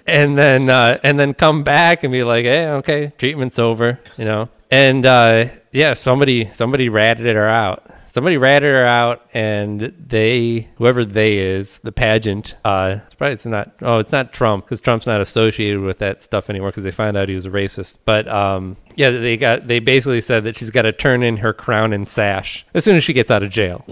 [0.08, 4.24] and then uh, and then come back and be like, hey, okay, treatment's over, you
[4.24, 4.48] know.
[4.70, 7.84] And uh, yeah, somebody somebody ratted her out.
[8.10, 12.54] Somebody ratted her out, and they whoever they is the pageant.
[12.64, 13.72] Uh, probably it's not.
[13.82, 17.16] Oh, it's not Trump because Trump's not associated with that stuff anymore because they found
[17.16, 17.98] out he was a racist.
[18.04, 21.52] But um, yeah, they got they basically said that she's got to turn in her
[21.52, 23.84] crown and sash as soon as she gets out of jail.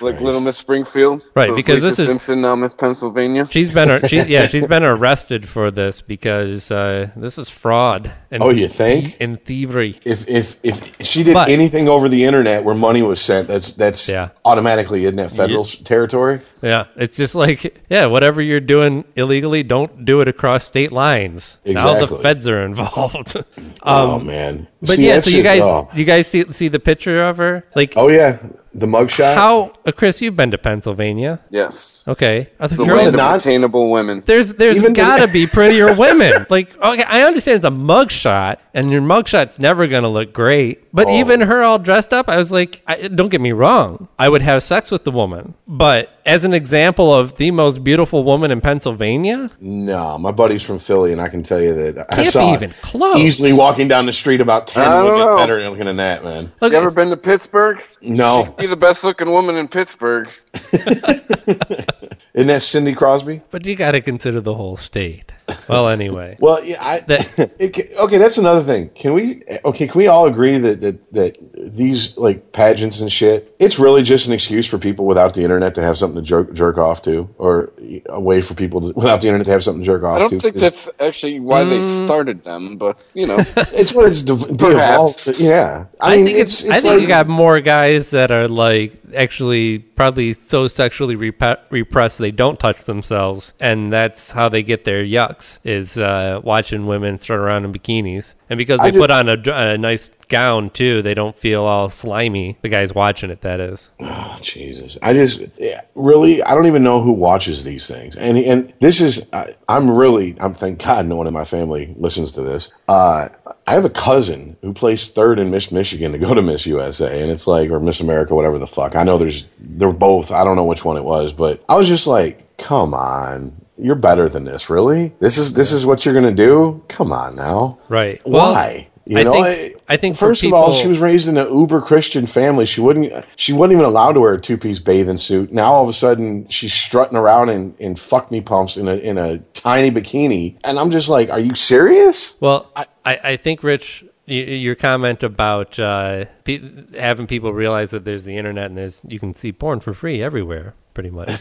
[0.00, 3.46] like Little Miss Springfield, Right, So because Lisa this is- Simpson now Miss Pennsylvania.
[3.50, 8.12] She's been she's yeah she's been arrested for this because uh, this is fraud.
[8.30, 9.16] And, Oh, you think?
[9.20, 9.98] and thievery?
[10.04, 13.72] If if if she did But- anything over the internet where money was sent, that's
[13.72, 14.28] that's Yeah.
[14.44, 16.40] automatically isn't that federal s- territory?
[16.62, 21.58] Yeah, it's just like yeah, whatever you're doing illegally, don't do it across state lines.
[21.64, 22.00] Exactly.
[22.00, 23.36] Now the feds are involved.
[23.82, 24.68] oh um, man!
[24.80, 25.88] But See, yeah, so you guys oh.
[25.94, 28.38] you guys see see the picture of her like Oh yeah,
[28.72, 29.34] the mugshot.
[29.34, 31.40] how uh, Chris, you've been to Pennsylvania.
[31.50, 34.22] yes, Okay, I the think you're the- of not- attainable women.
[34.24, 36.46] there's there's Even got to be prettier women.
[36.48, 40.84] Like okay, I understand it's a mugshot, and your mugshot's never gonna look great.
[40.92, 41.18] But Oh.
[41.18, 44.42] even her all dressed up, I was like, I, don't get me wrong, I would
[44.42, 45.54] have sex with the woman.
[45.66, 50.78] But as an example of the most beautiful woman in Pennsylvania, No, my buddy's from
[50.78, 53.16] Philly, and I can tell you that I Can't be saw even close.
[53.18, 55.36] easily walking down the street about ten I don't know.
[55.36, 56.52] better looking than that, man.
[56.60, 57.82] look, You ever been to Pittsburgh?
[58.00, 60.28] No, She Be the best looking woman in Pittsburgh.
[60.72, 63.42] isn't that Cindy Crosby?
[63.50, 65.32] but you got to consider the whole state.
[65.68, 68.90] Well, anyway, Well, yeah, I, That- it, okay, that's another thing.
[68.90, 69.42] Can we?
[69.64, 71.38] Okay, can we all agree that, that that
[71.76, 73.54] these like pageants and shit?
[73.58, 76.52] It's really just an excuse for people without the internet to have something to jerk
[76.54, 77.72] jerk off to, or
[78.08, 80.18] a way for people to, without the internet to have something to jerk off I
[80.20, 80.40] don't to.
[80.40, 82.04] think 'cause that's actually why they Mm.
[82.06, 83.38] started them, but you know,
[83.72, 85.24] it's what it's de- Perhaps.
[85.24, 85.40] de-evolved.
[85.40, 88.94] Yeah, I, mean, think it's, I think like- you got more guys that are like
[89.14, 94.84] actually probably so sexually rep- repressed they don't touch themselves, and that's how they get
[94.84, 95.02] their
[95.38, 99.28] yucks is uh, watching women strut around in bikinis, and because they just- put on
[99.28, 102.58] a, a nice gown too, they don't feel all slimy.
[102.60, 103.90] The guys watching it, that is.
[104.30, 108.36] Oh, Jesus, I just yeah, really I don't even know who watches these things, and
[108.36, 112.32] and this is I, I'm really I'm thank God no one in my family listens
[112.32, 112.72] to this.
[112.88, 113.28] Uh,
[113.66, 117.22] I have a cousin who placed third in Miss Michigan to go to Miss USA,
[117.22, 118.94] and it's like or Miss America, whatever the fuck.
[118.94, 120.30] I know there's they're both.
[120.30, 123.52] I don't know which one it was, but I was just like, come on.
[123.78, 125.14] You're better than this, really.
[125.20, 126.82] This is this is what you're gonna do.
[126.88, 128.20] Come on now, Right.
[128.26, 128.88] Well, Why?
[129.06, 131.50] You I know, think- I think for first of all, she was raised in an
[131.50, 132.66] uber Christian family.
[132.66, 135.50] She wouldn't she wasn't even allowed to wear a two piece bathing suit.
[135.50, 138.96] Now all of a sudden she's strutting around in, in fuck me pumps in a
[138.96, 142.38] in a tiny bikini, and I'm just like, are you serious?
[142.42, 146.60] Well, I, I think, Rich, your comment about uh, pe-
[146.98, 150.22] having people realize that there's the internet and there's you can see porn for free
[150.22, 151.30] everywhere, pretty much.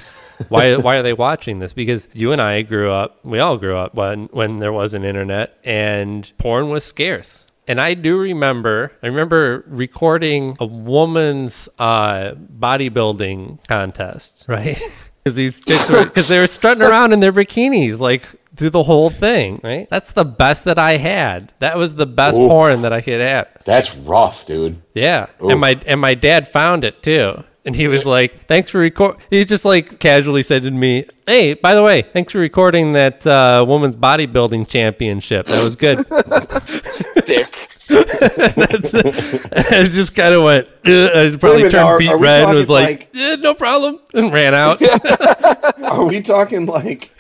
[0.50, 1.74] why why are they watching this?
[1.74, 5.04] Because you and I grew up, we all grew up when when there was an
[5.04, 7.46] internet and porn was scarce.
[7.70, 14.82] And I do remember, I remember recording a woman's uh, bodybuilding contest, right?
[15.24, 18.22] Because these chicks were, because they were strutting around in their bikinis, like
[18.56, 19.86] through the whole thing, right?
[19.90, 21.52] That's the best that I had.
[21.60, 22.48] That was the best Oof.
[22.48, 23.50] porn that I could have.
[23.66, 24.82] That's rough, dude.
[24.94, 25.52] Yeah, Oof.
[25.52, 29.18] and my and my dad found it too, and he was like, "Thanks for record."
[29.30, 33.28] He just like casually said to me, "Hey, by the way, thanks for recording that
[33.28, 35.46] uh, woman's bodybuilding championship.
[35.46, 35.98] That was good."
[37.26, 37.68] dick.
[37.90, 40.68] That's I just kind of went.
[40.86, 43.54] "Ugh," I probably minute, turned are- beat are red and was like, like- "Eh, "No
[43.54, 44.82] problem," and ran out.
[45.84, 47.12] Are we talking like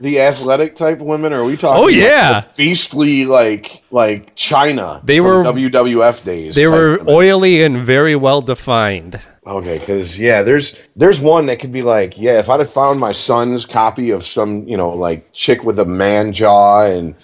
[0.00, 1.84] the athletic type women, or are we talking?
[1.84, 2.40] Oh, yeah.
[2.40, 5.04] the beastly like like Chyna.
[5.04, 6.54] They from were- WWF days.
[6.56, 7.08] They were women.
[7.14, 9.20] oily and very well defined.
[9.48, 13.00] Okay, because yeah, there's there's one that could be like, yeah, if I'd have found
[13.00, 17.14] my son's copy of some, you know, like chick with a man jaw and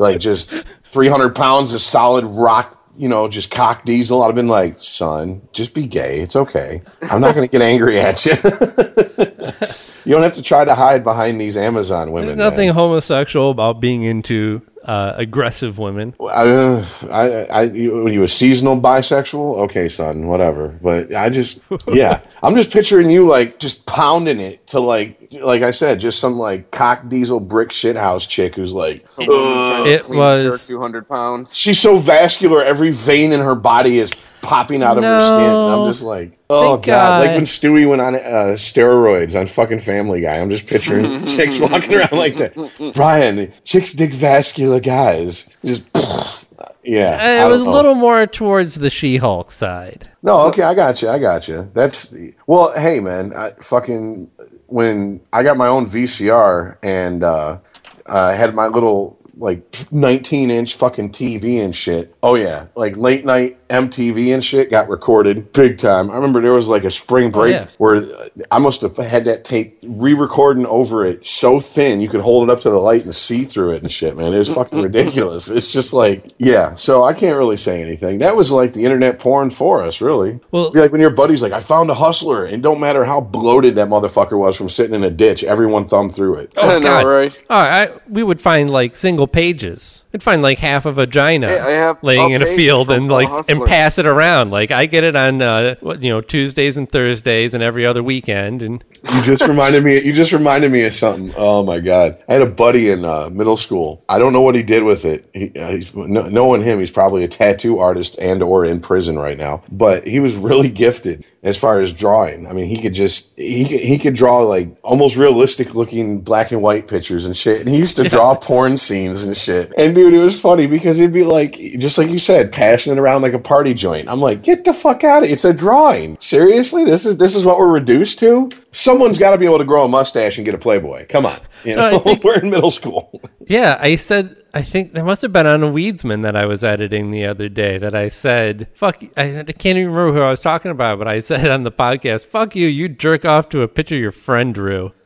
[0.00, 0.52] like just
[0.90, 5.42] 300 pounds of solid rock, you know, just cock diesel, I'd have been like, son,
[5.52, 6.20] just be gay.
[6.20, 6.82] It's okay.
[7.02, 8.32] I'm not going to get angry at you.
[10.04, 12.36] you don't have to try to hide behind these Amazon women.
[12.36, 12.74] There's nothing man.
[12.74, 16.14] homosexual about being into uh, aggressive women.
[16.20, 19.58] I, I, I, you, you a seasonal bisexual?
[19.64, 20.68] Okay, son, whatever.
[20.82, 25.62] But I just, yeah, I'm just picturing you like just pounding it to like, like
[25.62, 30.08] I said, just some like cock diesel brick shithouse chick who's like, Some woman It
[30.08, 31.56] was- 200 pounds.
[31.56, 34.10] she's so vascular, every vein in her body is
[34.42, 35.50] popping out of her skin.
[35.50, 39.46] And I'm just like, oh Thank god, like when Stewie went on uh, steroids on
[39.46, 40.38] fucking Family Guy.
[40.38, 42.92] I'm just picturing chicks walking around like that.
[42.94, 45.54] Brian, chicks dig vascular guys.
[45.64, 45.84] Just,
[46.84, 47.42] yeah.
[47.42, 50.08] Uh, It was a little more towards the She-Hulk side.
[50.22, 51.08] No, okay, I got you.
[51.08, 51.70] I got you.
[51.74, 52.72] That's the, well.
[52.76, 54.30] Hey, man, I fucking
[54.66, 57.58] when I got my own VCR and uh,
[58.06, 62.14] I had my little like 19 inch fucking TV and shit.
[62.22, 66.10] Oh yeah, like late night MTV and shit got recorded big time.
[66.10, 67.66] I remember there was like a spring break yeah.
[67.78, 72.20] where uh, I must have had that tape re-recording over it so thin you could
[72.20, 74.32] hold it up to the light and see through it and shit, man.
[74.32, 75.48] It was fucking ridiculous.
[75.48, 76.74] It's just like, yeah.
[76.74, 78.18] So I can't really say anything.
[78.18, 80.40] That was like the internet porn for us, really.
[80.50, 83.74] Well- like when your buddy's like, I found a hustler, and don't matter how bloated
[83.76, 86.52] that motherfucker was from sitting in a ditch, everyone thumbed through it.
[86.56, 87.06] Oh, God.
[87.06, 87.46] right?
[87.50, 90.04] Oh, I, we would find like single pages.
[90.12, 92.90] We'd find like half of a vagina Hey, I have laying a in a field
[92.90, 94.50] and The like and pass it around.
[94.50, 98.02] Like I get it on uh, what, you know Tuesdays and Thursdays and every other
[98.02, 98.62] weekend.
[98.62, 100.00] And You just reminded me.
[100.00, 101.32] You just reminded me of something.
[101.36, 102.22] Oh my god!
[102.28, 104.04] I had a buddy in uh, middle school.
[104.08, 105.28] I don't know what he did with it.
[105.32, 109.18] He, uh, he's, no, knowing him, he's probably a tattoo artist and or in prison
[109.18, 109.62] right now.
[109.70, 112.46] But he was really gifted as far as drawing.
[112.46, 116.52] I mean, he could just he could, he could draw like almost realistic looking black
[116.52, 117.60] and white pictures and shit.
[117.60, 119.72] And he used to draw porn scenes and shit.
[119.76, 122.98] And dude, it was funny because he'd be like, just like you said, passing it
[122.98, 124.08] around like a party joint.
[124.08, 125.32] I'm like, get the fuck out of it!
[125.32, 126.16] It's a drawing.
[126.20, 128.48] Seriously, this is this is what we're reduced to.
[128.72, 131.06] Someone's got to be able to grow a mustache and get a Playboy.
[131.08, 133.20] Come on, you No, know think- we're in middle school.
[133.46, 136.62] yeah, I said I think there must have been on a Weedsman that I was
[136.64, 139.02] editing the other day that I said fuck.
[139.16, 141.72] I, I can't even remember who I was talking about, but I said on the
[141.72, 144.92] podcast, "Fuck you, you jerk off to a picture your friend drew."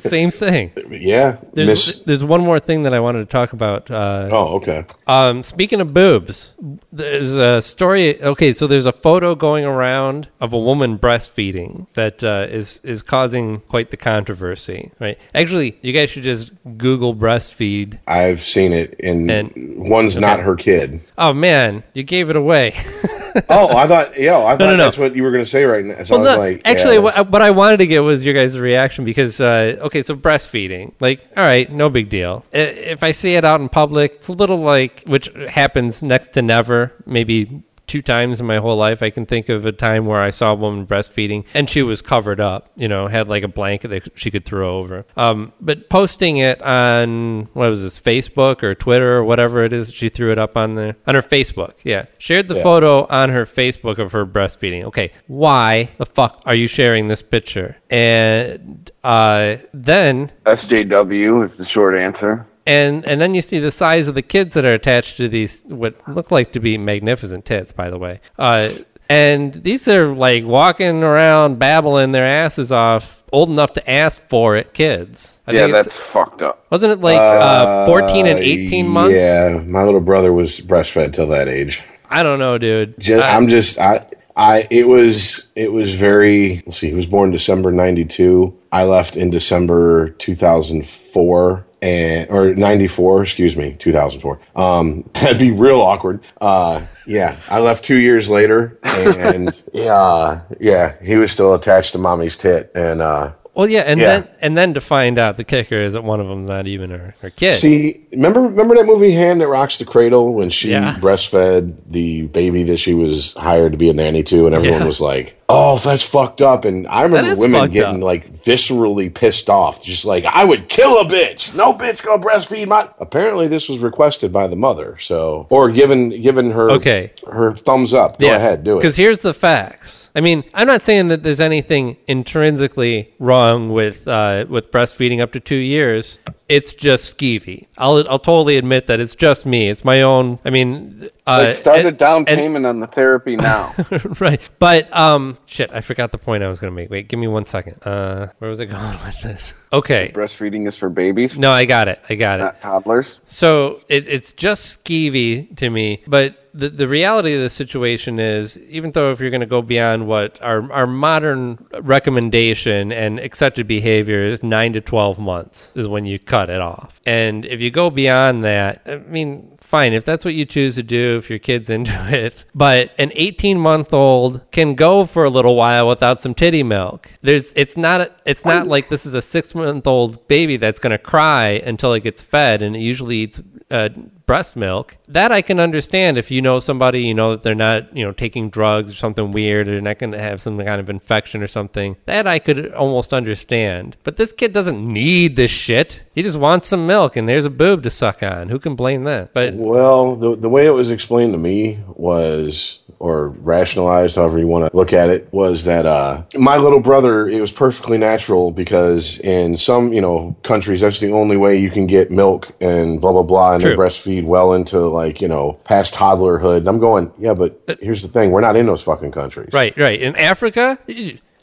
[0.00, 0.72] Same thing.
[0.90, 1.98] Yeah, There's, miss.
[2.00, 3.90] there's one more thing that I wanted to talk about.
[3.90, 4.84] Uh, Oh, okay.
[5.06, 6.52] Um, speaking of boobs,
[6.92, 8.22] there's a story.
[8.22, 13.00] Okay, so there's a photo going around of a woman breastfeeding that uh, is is
[13.02, 14.92] causing quite the controversy.
[15.00, 15.18] Right?
[15.34, 17.98] Actually, you guys should just Google breastfeed.
[18.06, 19.52] I've seen it, and, And-
[19.88, 21.00] one's not her kid.
[21.16, 22.74] Oh man, you gave it away.
[23.48, 24.84] Oh, I thought, yo, I thought no, no.
[24.84, 26.02] that's what you were going to say right now.
[26.02, 28.24] So Well, I was no, like, actually, yeah, what, what I wanted to get was
[28.24, 32.44] your guys' reaction because, uh, okay, so breastfeeding, like, all right, no big deal.
[32.52, 36.42] If I see it out in public, it's a little like, which happens next to
[36.42, 39.02] never, maybe two times in my whole life.
[39.02, 42.00] I can think of a time where I saw a woman breastfeeding and she was
[42.00, 45.04] covered up, you know, had like a blanket that she could throw over.
[45.16, 49.92] Um, but posting it on, what was this, Facebook or Twitter or whatever it is,
[49.92, 51.74] she threw it up on the, on her Facebook.
[51.82, 52.04] Yeah.
[52.18, 54.84] Shared the photo on her Facebook of her breastfeeding.
[54.84, 55.10] Okay.
[55.26, 57.76] Why the fuck are you sharing this picture?
[57.90, 62.46] And, uh, then SJW is the short answer.
[62.66, 65.62] And and then you see the size of the kids that are attached to these
[65.66, 68.20] what look like to be magnificent tits by the way.
[68.38, 68.70] Uh,
[69.08, 74.56] and these are like walking around babbling their asses off old enough to ask for
[74.56, 75.40] it kids.
[75.46, 76.66] I yeah, that's fucked up.
[76.70, 79.16] wasn't it like uh, 14 and 18 months?
[79.16, 81.82] Yeah, my little brother was breastfed till that age.
[82.08, 82.98] i don't know dude.
[82.98, 84.06] Just, I- I'm just I
[84.36, 89.16] I it was it was very let's see he was born December 92 I left
[89.16, 96.82] in December 2004 and or 94 excuse me 2004 um that'd be real awkward uh
[97.06, 102.36] yeah I left 2 years later and yeah yeah he was still attached to mommy's
[102.36, 104.20] tit and uh well yeah and yeah.
[104.20, 106.90] then and then to find out the kicker is that one of them's not even
[106.90, 110.70] her, her kid See, remember remember that movie Hand That Rocks the Cradle when she
[110.72, 110.96] Yeah.
[111.00, 114.86] breastfed the baby that she was hired to be a nanny to, and everyone Yeah.
[114.86, 118.02] was like, "Oh, that's fucked up." And I remember women getting up.
[118.02, 121.54] like viscerally pissed off, just like, "I would kill a bitch.
[121.54, 126.20] No bitch gonna breastfeed my." Apparently, this was requested by the mother, so or given
[126.22, 127.12] given her Okay.
[127.30, 128.18] her thumbs up.
[128.18, 128.80] Go ahead, do it.
[128.80, 130.10] Because here's the facts.
[130.14, 135.32] I mean, I'm not saying that there's anything intrinsically wrong with uh, with breastfeeding up
[135.32, 136.18] to two years.
[136.48, 137.66] It's just skeevy.
[137.78, 139.68] I'll I'll totally admit that it's just me.
[139.68, 140.38] It's my own.
[140.44, 143.74] I mean, Like, start a and- down and- payment on the therapy now.
[144.20, 144.40] right.
[144.58, 146.90] But um, shit, I forgot the point I was going to make.
[146.90, 147.82] Wait, give me one second.
[147.86, 149.54] Uh, where was I going with this?
[149.72, 150.10] Okay.
[150.14, 152.00] Breastfeeding is for babies, No, I got it.
[152.08, 152.42] I got it.
[152.42, 153.20] not toddlers.
[153.26, 156.02] So it, it's just skeevy to me.
[156.06, 159.62] But the, the reality of the situation is, even though if you're going to go
[159.62, 165.86] beyond what our, our modern recommendation and accepted behavior is nine to 12 months is
[165.86, 167.00] when you cut it off.
[167.06, 170.82] And if you go beyond that, I mean, fine, if that's what you choose to
[170.82, 172.44] do, if your kid's into it.
[172.54, 177.10] But an 18 month old can go for a little while without some titty milk.
[177.22, 180.90] There's, it's not, it's not like this is a six month old baby that's going
[180.90, 183.40] to cry until it gets fed and it usually eats
[183.70, 183.88] uh,
[184.26, 184.96] breast milk.
[185.08, 188.12] That I can understand if you know somebody, you know that they're not, you know,
[188.12, 191.42] taking drugs or something weird or they're not going to have some kind of infection
[191.42, 191.96] or something.
[192.06, 193.96] That I could almost understand.
[194.04, 196.02] But this kid doesn't need this shit.
[196.14, 198.48] He just wants some milk and there's a boob to suck on.
[198.48, 199.32] Who can blame that?
[199.32, 204.46] But Well, the the way it was explained to me was or rationalized, however you
[204.46, 208.52] want to look at it, was that uh, my little brother, it was perfectly natural
[208.52, 213.00] because in some, you know, countries, that's the only way you can get milk and
[213.00, 216.58] blah, blah, blah, and they breastfeed well into like, you know, past toddlerhood.
[216.58, 218.32] And I'm going, yeah, but here's the thing.
[218.32, 219.54] We're not in those fucking countries.
[219.54, 220.00] Right, right.
[220.00, 220.78] In Africa,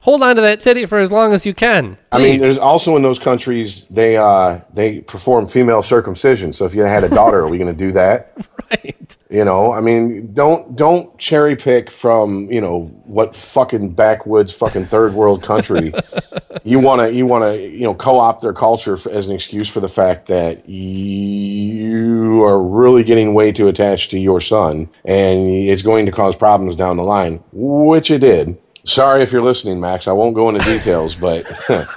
[0.01, 1.97] hold on to that titty for as long as you can.
[2.11, 6.53] I mean, there's also in those countries they uh, they perform female circumcision.
[6.53, 8.33] So if you had a daughter, are we going to do that?
[8.71, 8.95] right.
[9.29, 14.85] You know, I mean, don't don't cherry pick from you know what fucking backwoods fucking
[14.85, 15.93] third world country
[16.63, 19.69] you want to you want to you know co-opt their culture for, as an excuse
[19.69, 25.49] for the fact that you are really getting way too attached to your son and
[25.49, 28.57] it's going to cause problems down the line, which it did.
[28.83, 30.07] Sorry if you're listening, Max.
[30.07, 31.45] I won't go into details, but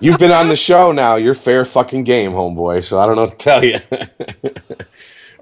[0.00, 1.16] you've been on the show now.
[1.16, 2.84] You're fair fucking game, homeboy.
[2.84, 3.78] So I don't know what to tell you.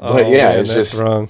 [0.00, 1.28] but Oh, yeah, man, it's just wrong.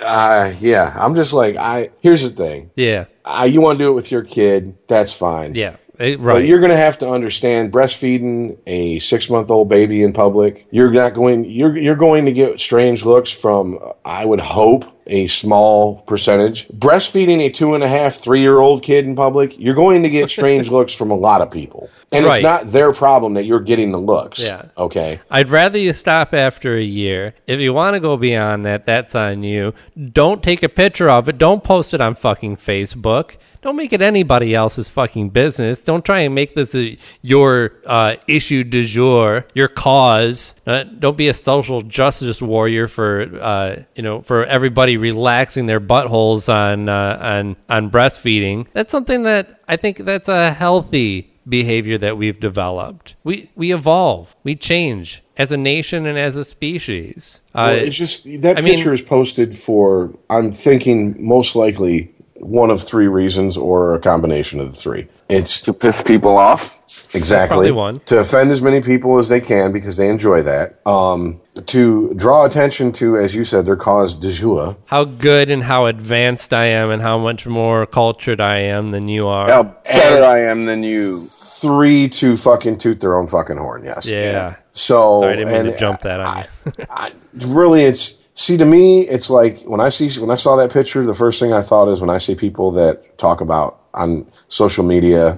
[0.00, 1.90] uh, yeah, I'm just like I.
[2.00, 5.54] Here's the thing: Yeah, uh, you want to do it with your kid, that's fine.
[5.54, 5.76] yeah.
[6.00, 6.44] Eh, But right.
[6.48, 10.66] you're going to have to understand breastfeeding a six month old baby in public.
[10.70, 11.44] You're not going.
[11.44, 13.78] You're you're going to get strange looks from.
[14.04, 16.68] I would hope a small percentage.
[16.68, 19.58] Breastfeeding a two and a half, three year old kid in public.
[19.58, 22.36] You're going to get strange looks from a lot of people, and Right.
[22.36, 24.38] it's not their problem that you're getting the looks.
[24.38, 24.66] Yeah.
[24.76, 25.20] Okay.
[25.30, 27.34] I'd rather you stop after a year.
[27.46, 29.74] If you want to go beyond that, that's on you.
[30.12, 31.38] Don't take a picture of it.
[31.38, 33.36] Don't post it on fucking Facebook.
[33.60, 35.82] Don't make it anybody else's fucking business.
[35.82, 40.54] Don't try and make this a, your uh, issue du jour, your cause.
[40.64, 45.80] Uh, don't be a social justice warrior for uh, you know for everybody relaxing their
[45.80, 48.66] buttholes on uh, on on breastfeeding.
[48.72, 53.14] That's something that I think that's a healthy behavior that we've developed.
[53.24, 57.40] We we evolve, we change as a nation and as a species.
[57.54, 60.12] Uh, Well, it's just that I mean- picture is posted for.
[60.28, 62.10] I'm thinking most likely
[62.40, 65.08] one of three reasons, or a combination of the three.
[65.28, 66.74] It's to piss people off.
[67.12, 68.00] exactly one.
[68.00, 70.80] to offend as many people as they can because they enjoy that.
[70.86, 74.76] Um, to draw attention to, as you said, their cause du jour.
[74.86, 79.08] how good and how advanced I am, and how much more cultured I am than
[79.08, 79.48] you are.
[79.48, 81.20] How better I am than you.
[81.60, 83.84] Three to fucking toot their own fucking horn.
[83.84, 84.08] Yes.
[84.08, 84.56] yeah.
[84.72, 86.72] So Sorry, I didn't mean and to jump that on you.
[86.90, 90.72] I, really, it's see to me, it's like when I see when I saw that
[90.72, 94.30] picture, the first thing I thought is when I see people that talk about on
[94.46, 95.36] social media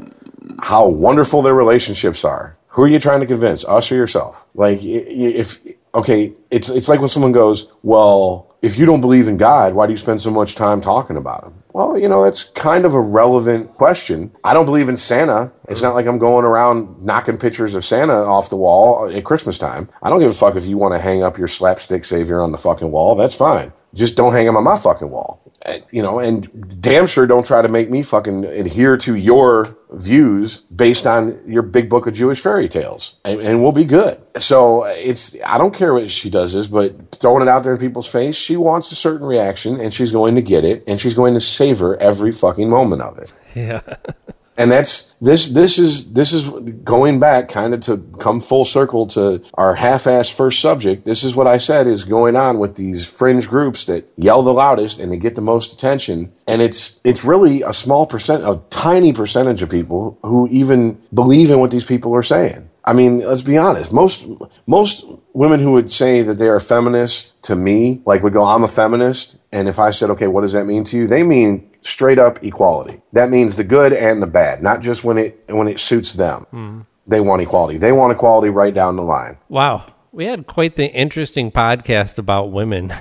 [0.62, 2.57] how wonderful their relationships are.
[2.68, 4.46] Who are you trying to convince, us or yourself?
[4.55, 9.38] Like, if okay, it's it's like when someone goes, "Well, if you don't believe in
[9.38, 12.44] God, why do you spend so much time talking about him?" Well, you know, that's
[12.44, 14.32] kind of a relevant question.
[14.42, 15.52] I don't believe in Santa.
[15.68, 19.58] It's not like I'm going around knocking pictures of Santa off the wall at Christmas
[19.58, 19.88] time.
[20.02, 22.52] I don't give a fuck if you want to hang up your slapstick savior on
[22.52, 23.14] the fucking wall.
[23.14, 23.72] That's fine.
[23.94, 25.42] Just don't hang him on my fucking wall.
[25.90, 30.61] You know, and damn sure don't try to make me fucking adhere to your views
[30.61, 34.20] based on your big book of Jewish fairy tales, and, and we'll be good.
[34.38, 37.78] So it's I don't care what she does this, but throwing it out there in
[37.78, 41.14] people's face, she wants a certain reaction, and she's going to get it, and she's
[41.14, 43.82] going to savor every fucking moment of it Yeah.
[44.61, 46.44] and that's this this is this is
[46.84, 51.06] going back kind of to come full circle to our half-ass first subject.
[51.06, 54.52] This is what i said is going on with these fringe groups that yell the
[54.52, 56.30] loudest and they get the most attention.
[56.46, 61.50] And it's it's really a small percent a tiny percentage of people who even believe
[61.50, 62.68] in what these people are saying.
[62.84, 63.94] I mean let's be honest.
[63.94, 64.26] Most
[64.66, 68.64] most women who would say that they are feminist to me like would go i'm
[68.64, 71.70] a feminist and if i said okay what does that mean to you they mean
[71.83, 73.01] straight up equality.
[73.12, 76.47] That means the good and the bad, not just when it when it suits them.
[76.51, 76.81] Hmm.
[77.07, 77.78] They want equality.
[77.78, 79.39] They want equality right down the line.
[79.49, 79.87] Wow.
[80.12, 82.93] We had quite the interesting podcast about women.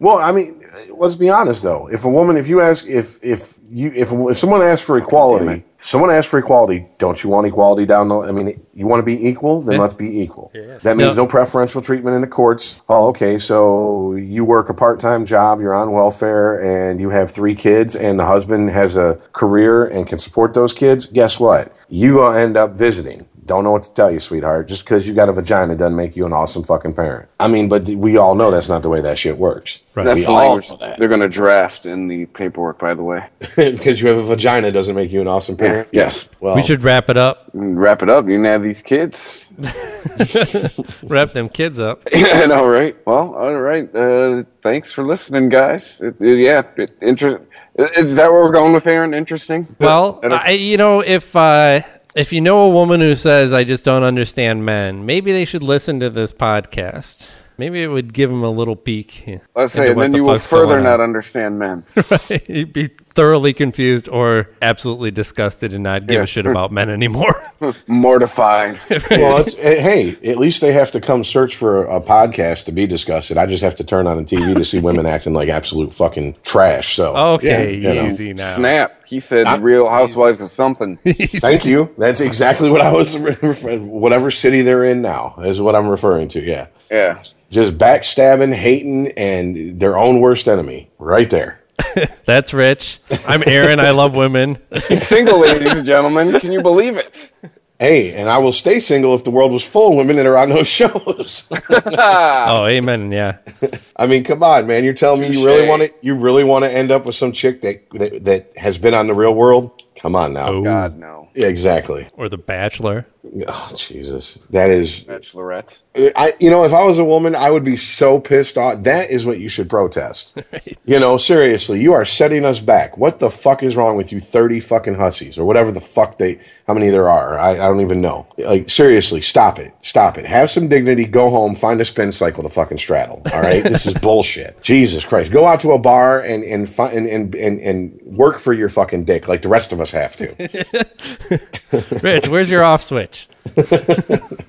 [0.00, 1.88] Well, I mean, let's be honest though.
[1.88, 5.64] If a woman, if you ask, if if you if, if someone asks for equality,
[5.78, 6.86] someone asks for equality.
[6.98, 8.18] Don't you want equality down the?
[8.20, 10.50] I mean, you want to be equal, then let's be equal.
[10.82, 11.22] That means No.
[11.24, 12.82] no preferential treatment in the courts.
[12.88, 13.38] Oh, okay.
[13.38, 17.94] So you work a part time job, you're on welfare, and you have three kids,
[17.96, 21.06] and the husband has a career and can support those kids.
[21.06, 21.74] Guess what?
[21.88, 23.26] You gonna end up visiting.
[23.46, 24.68] Don't know what to tell you, sweetheart.
[24.68, 27.28] Just because you got a vagina doesn't make you an awesome fucking parent.
[27.38, 29.82] I mean, but we all know that's not the way that shit works.
[29.94, 30.04] Right.
[30.04, 30.98] That's We the all language know that.
[30.98, 33.26] they're going to draft in the paperwork, by the way.
[33.56, 35.88] because you have a vagina doesn't make you an awesome parent.
[35.92, 36.28] Yes.
[36.40, 37.50] Well, We should wrap it up.
[37.52, 38.26] Wrap it up.
[38.26, 39.46] You can have these kids.
[41.04, 42.02] Wrap them kids up.
[42.14, 42.96] I know, right?
[43.06, 43.94] Well, all right.
[43.94, 46.00] Uh, thanks for listening, guys.
[46.00, 47.40] It, it- yeah, it, inter-
[47.76, 49.14] is that where we're going with Aaron?
[49.14, 49.74] Interesting.
[49.80, 51.82] Well, And if- I, you know, if uh,
[52.14, 55.62] if you know a woman who says I just don't understand men, maybe they should
[55.62, 57.30] listen to this podcast.
[57.56, 59.40] Maybe it would give them a little peek.
[59.54, 61.84] Let's say, and then the you will further not understand men.
[62.46, 66.22] He'd be thoroughly confused or absolutely disgusted and not give Yeah.
[66.22, 67.34] a shit about men anymore.
[67.86, 68.80] Mortified.
[69.10, 72.72] well, it's eh, hey, at least they have to come search for a podcast to
[72.72, 73.38] be disgusted.
[73.38, 76.36] I just have to turn on the TV to see women acting like absolute fucking
[76.42, 76.94] trash.
[76.96, 78.06] So okay, yeah, you know.
[78.06, 78.54] easy now.
[78.56, 79.00] Snap.
[79.06, 80.96] He said Real Housewives of something.
[81.06, 81.94] Thank you.
[81.98, 83.16] That's exactly what I was.
[83.18, 86.40] Whatever city they're in now is what I'm referring to.
[86.42, 87.22] Yeah, Yeah.
[87.50, 91.60] just backstabbing, hating, and their own worst enemy right there.
[92.24, 93.00] That's Rich.
[93.26, 93.80] I'm Aaron.
[93.80, 94.58] I love women.
[94.88, 96.38] He's single, ladies and gentlemen.
[96.40, 97.32] Can you believe it?
[97.78, 100.38] Hey, and I will stay single if the world was full of women that are
[100.38, 101.50] on those shows.
[101.86, 103.10] Oh, amen.
[103.10, 103.38] Yeah.
[103.96, 104.84] I mean, come on, man.
[104.84, 107.32] You're telling me you really want to you really want to end up with some
[107.32, 109.82] chick that, that that has been on the real world?
[110.04, 110.48] Come on now.
[110.48, 110.62] Oh.
[110.62, 111.30] God, no.
[111.34, 112.06] Yeah, exactly.
[112.12, 113.06] Or The Bachelor.
[113.48, 114.34] Oh, Jesus.
[114.50, 115.80] That is Bachelorette.
[116.14, 118.82] I you know, if I was a woman, I would be so pissed off.
[118.82, 120.38] That is what you should protest.
[120.86, 122.98] You know, seriously, you are setting us back.
[122.98, 126.38] What the fuck is wrong with you 30 fucking hussies or whatever the fuck they
[126.66, 127.38] how many there are?
[127.38, 128.26] I, I don't even know.
[128.36, 129.72] Like seriously, stop it.
[129.94, 130.26] Stop it.
[130.26, 133.22] Have some dignity, go home, find a spin cycle to fucking straddle.
[133.32, 133.62] All right?
[133.62, 134.60] this is bullshit.
[134.60, 135.30] Jesus Christ.
[135.30, 138.68] Go out to a bar and and fi- and, and and and work for your
[138.68, 142.00] fucking dick like the rest of us have to.
[142.02, 143.28] Rich, where's your off switch?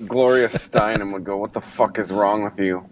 [0.08, 2.84] Gloria Steinem would go, What the fuck is wrong with you?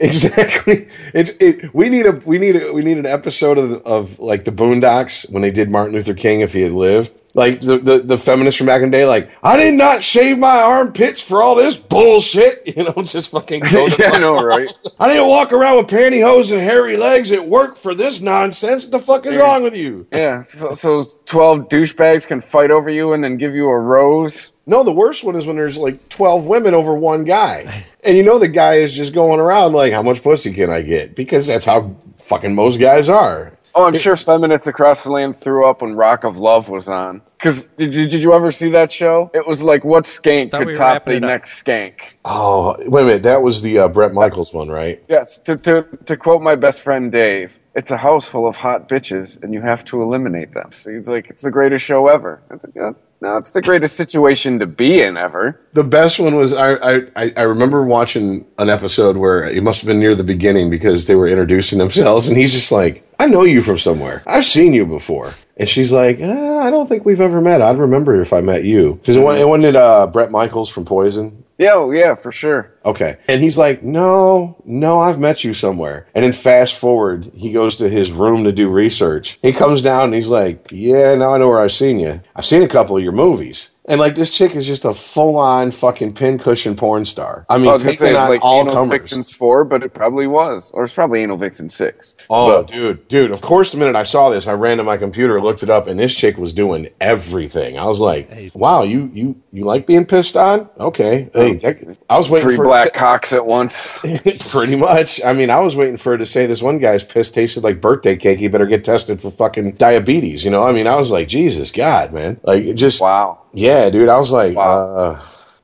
[0.00, 0.88] Exactly.
[1.14, 1.72] It's it.
[1.72, 5.30] We need a we need a we need an episode of of like the Boondocks
[5.30, 7.12] when they did Martin Luther King if he had lived.
[7.36, 10.38] Like the, the the feminists from back in the day, like I did not shave
[10.38, 12.62] my armpits for all this bullshit.
[12.76, 13.60] You know, just fucking.
[13.60, 14.68] Go the yeah, I know, right?
[15.00, 18.84] I didn't walk around with pantyhose and hairy legs at work for this nonsense.
[18.84, 20.06] What the fuck is wrong with you?
[20.12, 24.52] Yeah, so, so 12 douchebags can fight over you and then give you a rose.
[24.66, 27.84] No, the worst one is when there's like 12 women over one guy.
[28.04, 30.82] And you know the guy is just going around like, how much pussy can I
[30.82, 31.14] get?
[31.14, 33.52] Because that's how fucking most guys are.
[33.78, 37.20] Oh, I'm sure feminists across the land threw up when Rock of Love was on.
[37.36, 39.30] Because did, you- did you ever see that show?
[39.34, 42.14] It was like, what skank Thought we could top the next skank?
[42.24, 43.22] Oh, wait a minute.
[43.24, 45.04] That was the uh, Bret Michaels one, right?
[45.08, 48.88] Yes, to, to, to quote my best friend Dave, it's a house full of hot
[48.88, 50.72] bitches and you have to eliminate them.
[50.72, 52.40] So he's like, it's the greatest show ever.
[52.50, 55.60] It's like, yeah, no, it's the greatest situation to be in ever.
[55.72, 56.74] The best one was I,
[57.16, 61.06] I I- remember watching an episode where it must have been near the beginning because
[61.06, 64.22] they were introducing themselves, and he's just like, "I know you from somewhere.
[64.26, 67.62] I've seen you before." And she's like, uh, "I don't think we've ever met.
[67.62, 71.44] I'd remember if I met you because it wasn't it uh, Bret Michaels from Poison."
[71.58, 72.72] Yeah, oh, yeah, for sure.
[72.84, 73.16] Okay.
[73.28, 76.06] And he's like, no, no, I've met you somewhere.
[76.14, 79.38] And then fast forward, he goes to his room to do research.
[79.42, 82.20] He comes down and he's like, yeah, now I know where I've seen you.
[82.34, 83.72] I've seen a couple of your movies.
[83.88, 87.46] And like this chick is just a full on fucking pincushion porn star.
[87.48, 88.90] I mean, I was gonna say taking it's on like all Anal comers.
[88.90, 90.72] Vixens 4, but it probably was.
[90.72, 92.16] Or it's probably Anal Vixen 6.
[92.28, 93.30] Oh, But- dude, dude.
[93.30, 95.86] Of course, the minute I saw this, I ran to my computer, looked it up,
[95.86, 97.78] and this chick was doing everything.
[97.78, 100.68] I was like, wow, you you you like being pissed on?
[100.78, 101.30] Okay.
[101.32, 103.98] Hey, that- I was waiting Three for black cocks at once.
[104.50, 105.22] Pretty much.
[105.24, 107.80] I mean, I was waiting for her to say this one guy's piss tasted like
[107.80, 108.38] birthday cake.
[108.38, 110.44] He better get tested for fucking diabetes.
[110.44, 112.38] You know, I mean, I was like, Jesus God, man.
[112.42, 113.46] Like, just, Wow.
[113.54, 114.08] yeah, dude.
[114.08, 114.96] I was like, Wow.
[114.96, 115.20] uh,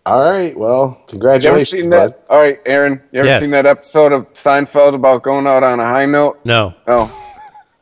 [0.07, 2.12] all right, well, You ever congratulations, seen bud.
[2.14, 2.24] that?
[2.30, 3.01] All right, Aaron.
[3.12, 3.40] You ever Yes.
[3.40, 6.40] seen that episode of Seinfeld about going out on a high note?
[6.45, 6.74] No.
[6.88, 7.12] Oh,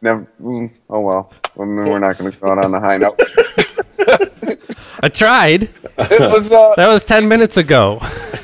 [0.02, 0.26] never.
[0.40, 1.32] mm, Oh well.
[1.56, 3.18] Well, we're not going to go out on a high note.
[5.02, 5.70] I tried.
[5.98, 6.52] It was.
[6.52, 7.98] Uh, That was 10 minutes ago.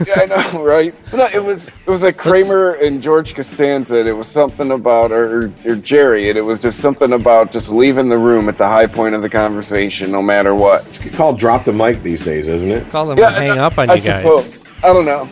[0.07, 0.95] yeah, I know, right?
[1.13, 1.69] No, it was.
[1.69, 3.97] It was like Kramer and George Costanza.
[3.97, 7.71] and It was something about, or, or Jerry, and it was just something about just
[7.71, 10.87] leaving the room at the high point of the conversation, no matter what.
[10.87, 12.89] It's called drop the mic these days, isn't it?
[12.91, 14.23] Call them Yeah, hang I- up on I you guys.
[14.23, 14.65] suppose.
[14.83, 15.29] I don't know.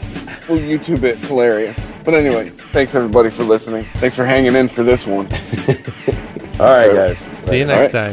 [0.49, 1.15] Well, YouTube it.
[1.17, 1.95] It's hilarious.
[2.05, 3.85] But anyways, thanks everybody for listening.
[3.95, 5.27] Thanks for hanging in for this one.
[6.61, 7.29] All right, guys.
[7.47, 8.13] See you next time.